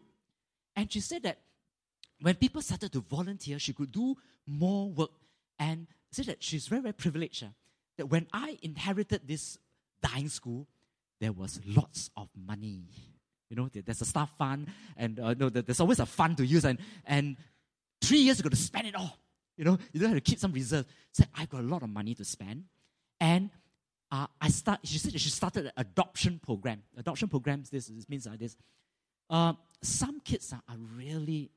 [0.76, 1.38] And she said that
[2.20, 5.10] when people started to volunteer, she could do more work.
[5.58, 7.42] And said that she's very, very privileged.
[7.42, 7.48] Uh,
[7.96, 9.58] that when I inherited this
[10.02, 10.66] dying school,
[11.20, 12.84] there was lots of money.
[13.50, 16.64] You know, there's a staff fund, and uh, no, there's always a fund to use,
[16.64, 17.36] and and
[18.00, 19.18] three years ago to spend it all.
[19.56, 20.86] You know, you don't have to keep some reserve.
[21.12, 22.64] So I've got a lot of money to spend,
[23.20, 23.50] and
[24.10, 24.80] uh, I start.
[24.84, 26.82] She said she started an adoption program.
[26.96, 27.70] Adoption programs.
[27.70, 28.56] This, this means like this.
[29.28, 29.52] Uh,
[29.82, 31.50] some kids are, are really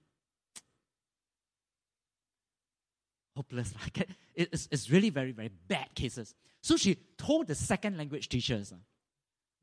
[3.36, 3.74] hopeless.
[3.82, 6.36] Like it's, it's really very very bad cases.
[6.62, 8.72] So she told the second language teachers.
[8.72, 8.76] Uh,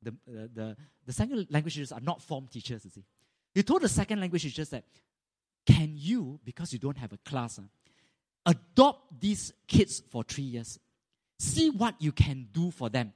[0.03, 0.77] the, the, the,
[1.07, 3.05] the second language teachers are not form teachers, you see.
[3.55, 4.85] He told the second language teachers that,
[5.67, 7.63] can you, because you don't have a class, uh,
[8.47, 10.79] adopt these kids for three years?
[11.39, 13.13] See what you can do for them.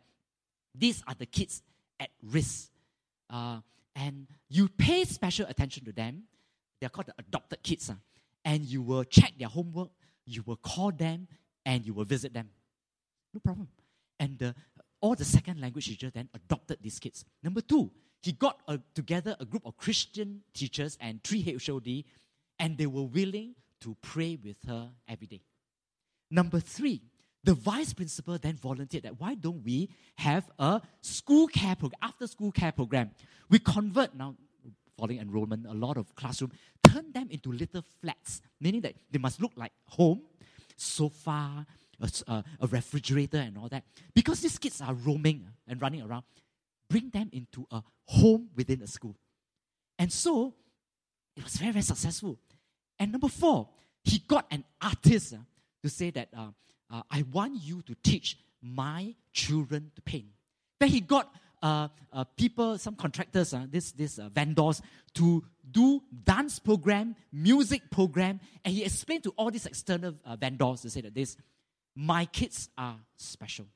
[0.74, 1.62] These are the kids
[1.98, 2.70] at risk.
[3.28, 3.60] Uh,
[3.94, 6.24] and you pay special attention to them.
[6.80, 7.90] They're called the adopted kids.
[7.90, 7.94] Uh,
[8.44, 9.90] and you will check their homework,
[10.26, 11.28] you will call them,
[11.64, 12.50] and you will visit them.
[13.32, 13.68] No problem.
[14.18, 14.54] And the
[15.00, 17.24] all the second language teachers then adopted these kids.
[17.42, 17.90] Number two,
[18.22, 22.04] he got a, together a group of Christian teachers and three HOD,
[22.60, 25.42] and they were willing to pray with her every day.
[26.30, 27.02] Number three,
[27.45, 32.26] the vice principal then volunteered that why don't we have a school care program, after
[32.26, 33.11] school care program?
[33.51, 34.36] We convert now,
[34.97, 36.53] following enrollment, a lot of classroom,
[36.86, 40.22] turn them into little flats, meaning that they must look like home,
[40.76, 41.66] sofa,
[42.01, 43.84] a, a refrigerator, and all that.
[44.14, 46.24] Because these kids are roaming and running around,
[46.88, 49.16] bring them into a home within a school.
[49.99, 50.55] And so
[51.36, 52.38] it was very, very successful.
[52.99, 53.68] And number four,
[54.05, 55.38] he got an artist uh,
[55.82, 56.49] to say that uh,
[56.93, 60.26] uh, I want you to teach my children to paint.
[60.78, 61.32] Then he got
[61.62, 64.82] uh, uh, people, some contractors, uh, this, this uh, vendors,
[65.14, 70.82] to do dance program, music program, and he explained to all these external uh, vendors
[70.82, 71.36] to say that this,
[71.95, 73.66] my kids are special.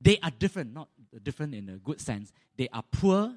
[0.00, 0.88] They are different, not
[1.22, 2.32] different in a good sense.
[2.56, 3.34] They are poor,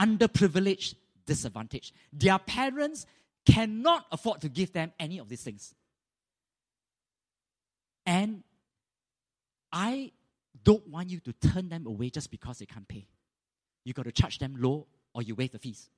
[0.00, 0.94] underprivileged,
[1.26, 1.92] disadvantaged.
[2.12, 3.06] Their parents
[3.44, 5.74] cannot afford to give them any of these things.
[8.08, 8.42] And
[9.70, 10.12] I
[10.64, 13.06] don't want you to turn them away just because they can't pay.
[13.84, 15.90] You got to charge them low or you waive the fees.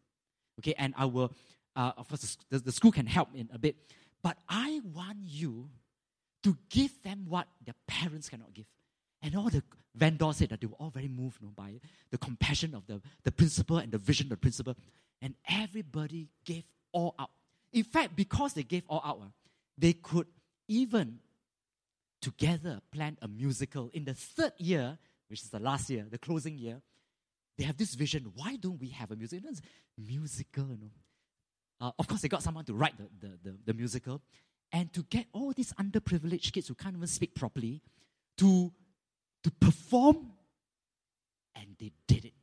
[0.58, 1.32] Okay, and I will,
[1.76, 3.76] uh, of course, the, the school can help in a bit,
[4.24, 5.70] but I want you
[6.42, 8.66] to give them what their parents cannot give.
[9.22, 9.62] And all the
[9.94, 11.78] vendors said that they were all very moved by
[12.10, 14.74] the compassion of the, the principal and the vision of the principal.
[15.22, 17.30] And everybody gave all out.
[17.72, 19.26] In fact, because they gave all out, uh,
[19.78, 20.26] they could
[20.66, 21.20] even
[22.20, 23.90] together plan a musical.
[23.92, 24.98] In the third year,
[25.28, 26.80] which is the last year, the closing year,
[27.56, 28.32] they have this vision.
[28.34, 29.50] Why don't we have a musical?
[29.98, 30.90] musical, you know.
[31.80, 34.20] Uh, of course, they got someone to write the, the, the, the musical.
[34.72, 37.82] And to get all these underprivileged kids who can't even speak properly
[38.38, 38.72] to
[39.42, 40.32] to perform,
[41.56, 42.34] and they did it.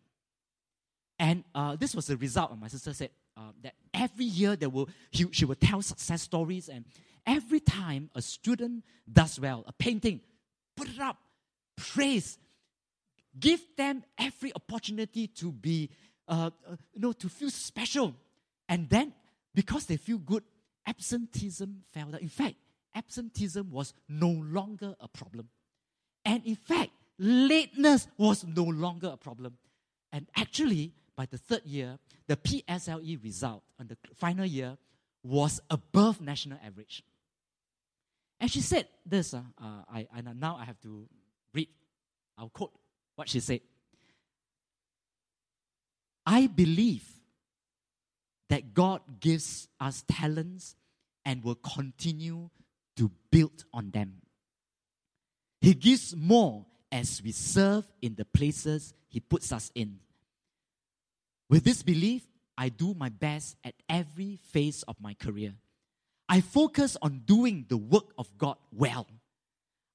[1.19, 2.57] And uh, this was the result.
[2.57, 6.69] My sister said uh, that every year there will he, she will tell success stories,
[6.69, 6.85] and
[7.27, 10.21] every time a student does well, a painting,
[10.75, 11.17] put it up,
[11.75, 12.39] praise,
[13.37, 15.89] give them every opportunity to be,
[16.27, 18.15] uh, uh you know, to feel special,
[18.69, 19.13] and then
[19.53, 20.43] because they feel good,
[20.87, 22.21] absenteeism fell down.
[22.21, 22.55] In fact,
[22.95, 25.49] absenteeism was no longer a problem.
[26.23, 29.57] And in fact, lateness was no longer a problem.
[30.11, 31.97] And actually, by the third year,
[32.27, 34.77] the PSLE result on the final year
[35.23, 37.03] was above national average.
[38.39, 41.07] And she said this, uh, uh, I, I, now I have to
[41.53, 41.69] read,
[42.37, 42.71] I'll quote
[43.15, 43.61] what she said.
[46.25, 47.07] I believe
[48.49, 50.75] that God gives us talents
[51.25, 52.49] and will continue
[52.97, 54.21] to build on them.
[55.61, 59.99] He gives more as we serve in the places He puts us in.
[61.49, 62.23] With this belief,
[62.57, 65.53] I do my best at every phase of my career.
[66.29, 69.07] I focus on doing the work of God well.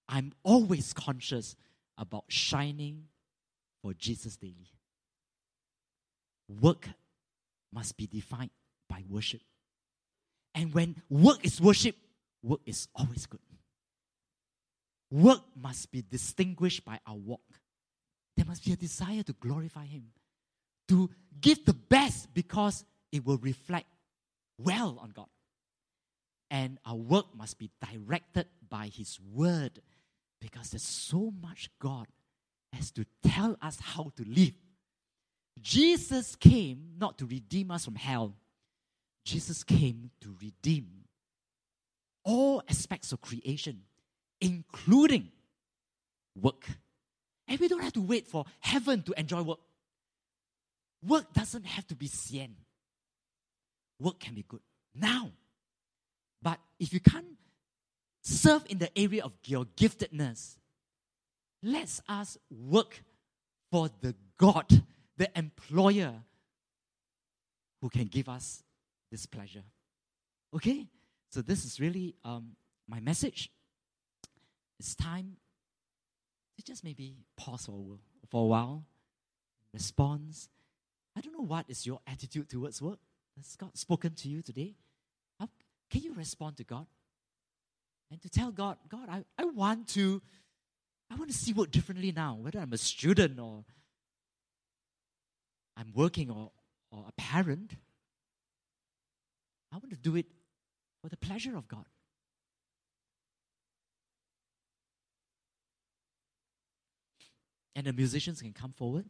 [0.09, 1.57] I'm always conscious
[1.99, 3.05] about shining
[3.83, 4.71] for Jesus daily.
[6.61, 6.89] Work
[7.73, 8.51] must be defined
[8.89, 9.41] by worship.
[10.55, 11.97] And when work is worship,
[12.43, 13.41] work is always good.
[15.11, 17.41] Work must be distinguished by our walk.
[18.37, 20.05] There must be a desire to glorify Him,
[20.89, 21.11] to
[21.41, 23.87] give the best because it will reflect
[24.59, 25.27] well on God.
[26.53, 29.81] And our work must be directed by His Word
[30.41, 32.07] because there's so much God
[32.73, 34.53] has to tell us how to live.
[35.61, 38.37] Jesus came not to redeem us from hell,
[39.25, 40.87] Jesus came to redeem
[42.25, 43.83] all aspects of creation
[44.43, 45.29] including
[46.39, 46.67] work.
[47.49, 49.61] And we don't have to wait for heaven to enjoy work.
[51.07, 52.57] Work doesn't have to be sian.
[53.99, 54.61] Work can be good
[54.95, 55.31] now.
[56.83, 57.39] If you can't
[58.23, 60.57] serve in the area of your giftedness,
[61.63, 63.05] let us work
[63.71, 64.83] for the God,
[65.17, 66.13] the employer
[67.81, 68.65] who can give us
[69.13, 69.63] this pleasure.
[70.53, 70.89] Okay?
[71.31, 72.57] So, this is really um,
[72.89, 73.49] my message
[74.81, 75.37] it's time
[76.57, 78.85] to just maybe pause for, for a while,
[79.73, 80.49] response.
[81.15, 82.99] I don't know what is your attitude towards work.
[83.37, 84.75] Has God spoken to you today?
[85.93, 86.87] Can you respond to God?
[88.11, 90.23] And to tell God, God, I, I want to
[91.11, 93.67] I want to see work differently now, whether I'm a student or
[95.77, 96.51] I'm working or,
[96.91, 97.73] or a parent.
[99.71, 100.25] I want to do it
[101.03, 101.85] for the pleasure of God.
[107.77, 109.05] And the musicians can come forward.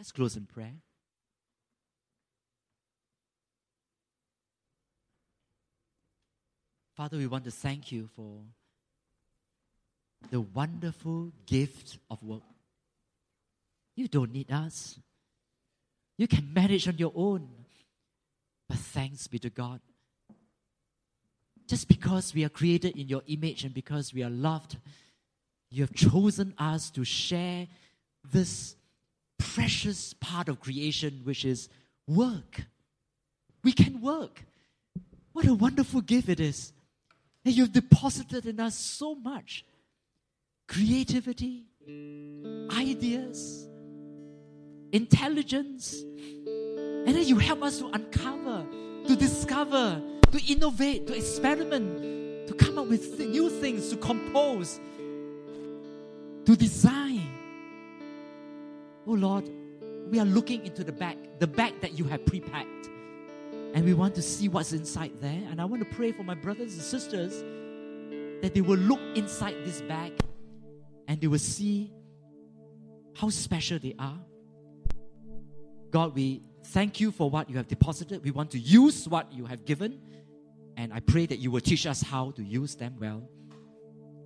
[0.00, 0.72] Let's close in prayer.
[6.96, 8.38] Father, we want to thank you for
[10.30, 12.40] the wonderful gift of work.
[13.94, 14.98] You don't need us.
[16.16, 17.50] You can manage on your own.
[18.70, 19.82] But thanks be to God.
[21.68, 24.78] Just because we are created in your image and because we are loved,
[25.68, 27.68] you have chosen us to share
[28.32, 28.76] this
[29.54, 31.68] precious part of creation, which is
[32.06, 32.62] work.
[33.64, 34.44] We can work.
[35.32, 36.72] What a wonderful gift it is.
[37.44, 39.64] And you've deposited in us so much
[40.68, 41.64] creativity,
[42.72, 43.66] ideas,
[44.92, 46.02] intelligence.
[47.06, 48.66] And then you help us to uncover,
[49.08, 54.78] to discover, to innovate, to experiment, to come up with th- new things, to compose,
[56.44, 57.09] to design.
[59.10, 59.50] Oh Lord,
[60.08, 62.68] we are looking into the bag, the bag that you have prepared.
[63.74, 65.42] And we want to see what's inside there.
[65.50, 67.42] And I want to pray for my brothers and sisters
[68.40, 70.12] that they will look inside this bag
[71.08, 71.92] and they will see
[73.16, 74.20] how special they are.
[75.90, 78.22] God, we thank you for what you have deposited.
[78.22, 80.00] We want to use what you have given.
[80.76, 83.28] And I pray that you will teach us how to use them well.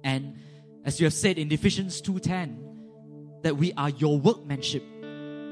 [0.03, 0.37] And
[0.85, 2.74] as you have said in Ephesians 2:10,
[3.45, 4.83] that we are your workmanship,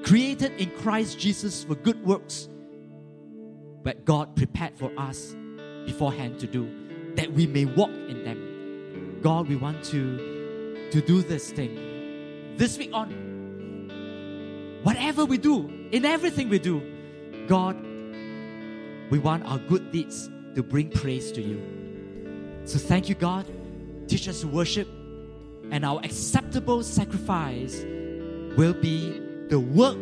[0.03, 2.49] created in Christ Jesus for good works,
[3.85, 5.37] that God prepared for us
[5.85, 9.21] beforehand to do, that we may walk in them.
[9.21, 11.93] God, we want to, to do this thing
[12.57, 14.81] this week on.
[14.83, 16.81] Whatever we do, in everything we do,
[17.47, 17.77] God,
[19.11, 21.61] we want our good deeds to bring praise to you.
[22.65, 23.47] So thank you, God.
[24.09, 24.89] Teach us to worship,
[25.73, 27.83] and our acceptable sacrifice
[28.57, 29.19] will be
[29.49, 29.97] the work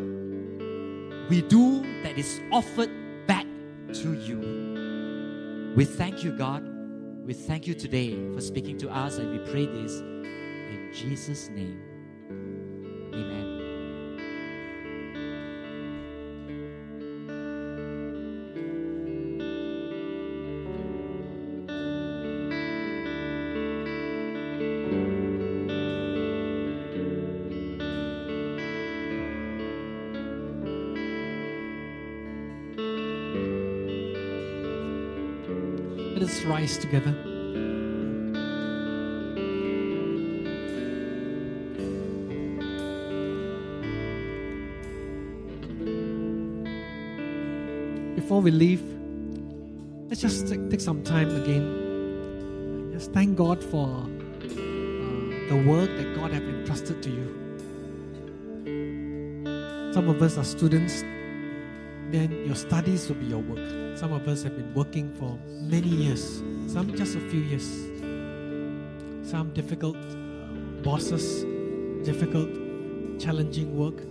[1.30, 2.90] we do that is offered
[3.28, 3.46] back
[3.94, 5.72] to you.
[5.76, 6.64] We thank you, God.
[7.24, 11.89] We thank you today for speaking to us, and we pray this in Jesus' name.
[36.70, 37.12] Rise together.
[48.14, 48.82] Before we leave,
[50.08, 52.90] let's just take, take some time again.
[52.92, 54.06] Just thank God for uh,
[55.48, 57.26] the work that God has entrusted to you.
[59.92, 61.02] Some of us are students,
[62.12, 63.98] then your studies will be your work.
[63.98, 67.68] Some of us have been working for many years, some just a few years.
[69.22, 69.96] Some difficult
[70.82, 71.44] bosses,
[72.04, 72.48] difficult,
[73.20, 74.02] challenging work.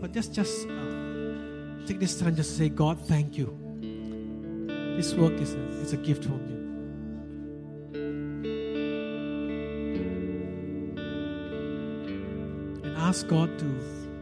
[0.00, 3.56] But just, just uh, take this time just to say, God, thank you.
[4.96, 6.56] This work is a, is a gift from you.
[12.84, 13.64] And ask God to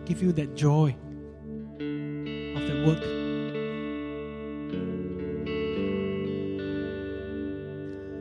[0.07, 0.97] give you that joy
[2.85, 3.01] work.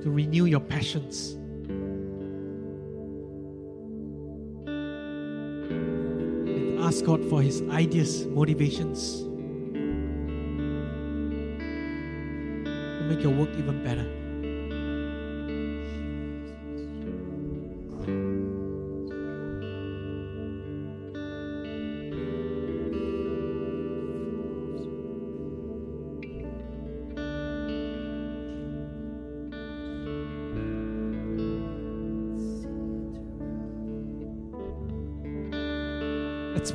[0.02, 1.38] To renew your passions.
[6.48, 9.24] And ask God for His ideas, motivations
[13.04, 14.23] to make your work even better.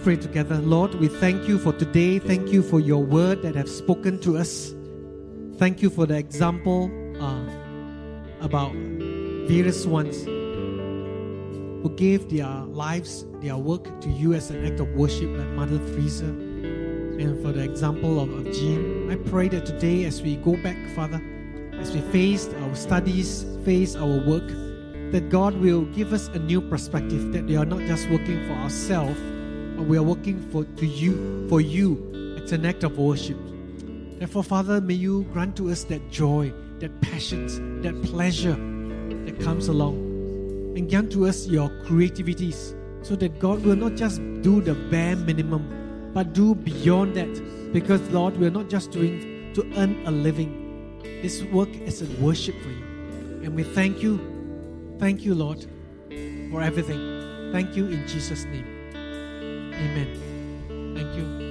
[0.08, 0.56] Pray together.
[0.62, 2.18] Lord, we thank you for today.
[2.18, 4.72] Thank you for your word that have spoken to us.
[5.58, 6.90] Thank you for the example
[7.20, 7.44] uh,
[8.40, 14.88] about various ones who gave their lives, their work to you as an act of
[14.94, 19.10] worship, like Mother Teresa, and for the example of, of Jean.
[19.10, 21.20] I pray that today, as we go back, Father,
[21.74, 24.48] as we face our studies, face our work,
[25.12, 28.54] that God will give us a new perspective, that we are not just working for
[28.54, 29.20] ourselves,
[29.78, 32.36] but we are working for to you, for you.
[32.36, 33.38] It's an act of worship.
[34.18, 39.68] Therefore, Father, may you grant to us that joy, that passion, that pleasure that comes
[39.68, 39.94] along.
[40.76, 45.14] And grant to us your creativities so that God will not just do the bare
[45.14, 47.72] minimum, but do beyond that.
[47.72, 50.98] Because, Lord, we're not just doing to earn a living.
[51.22, 52.84] This work is a worship for you.
[53.44, 54.18] And we thank you.
[54.98, 55.64] Thank you, Lord,
[56.50, 57.52] for everything.
[57.52, 58.77] Thank you in Jesus' name.
[59.80, 60.94] Amen.
[60.96, 61.47] Thank you.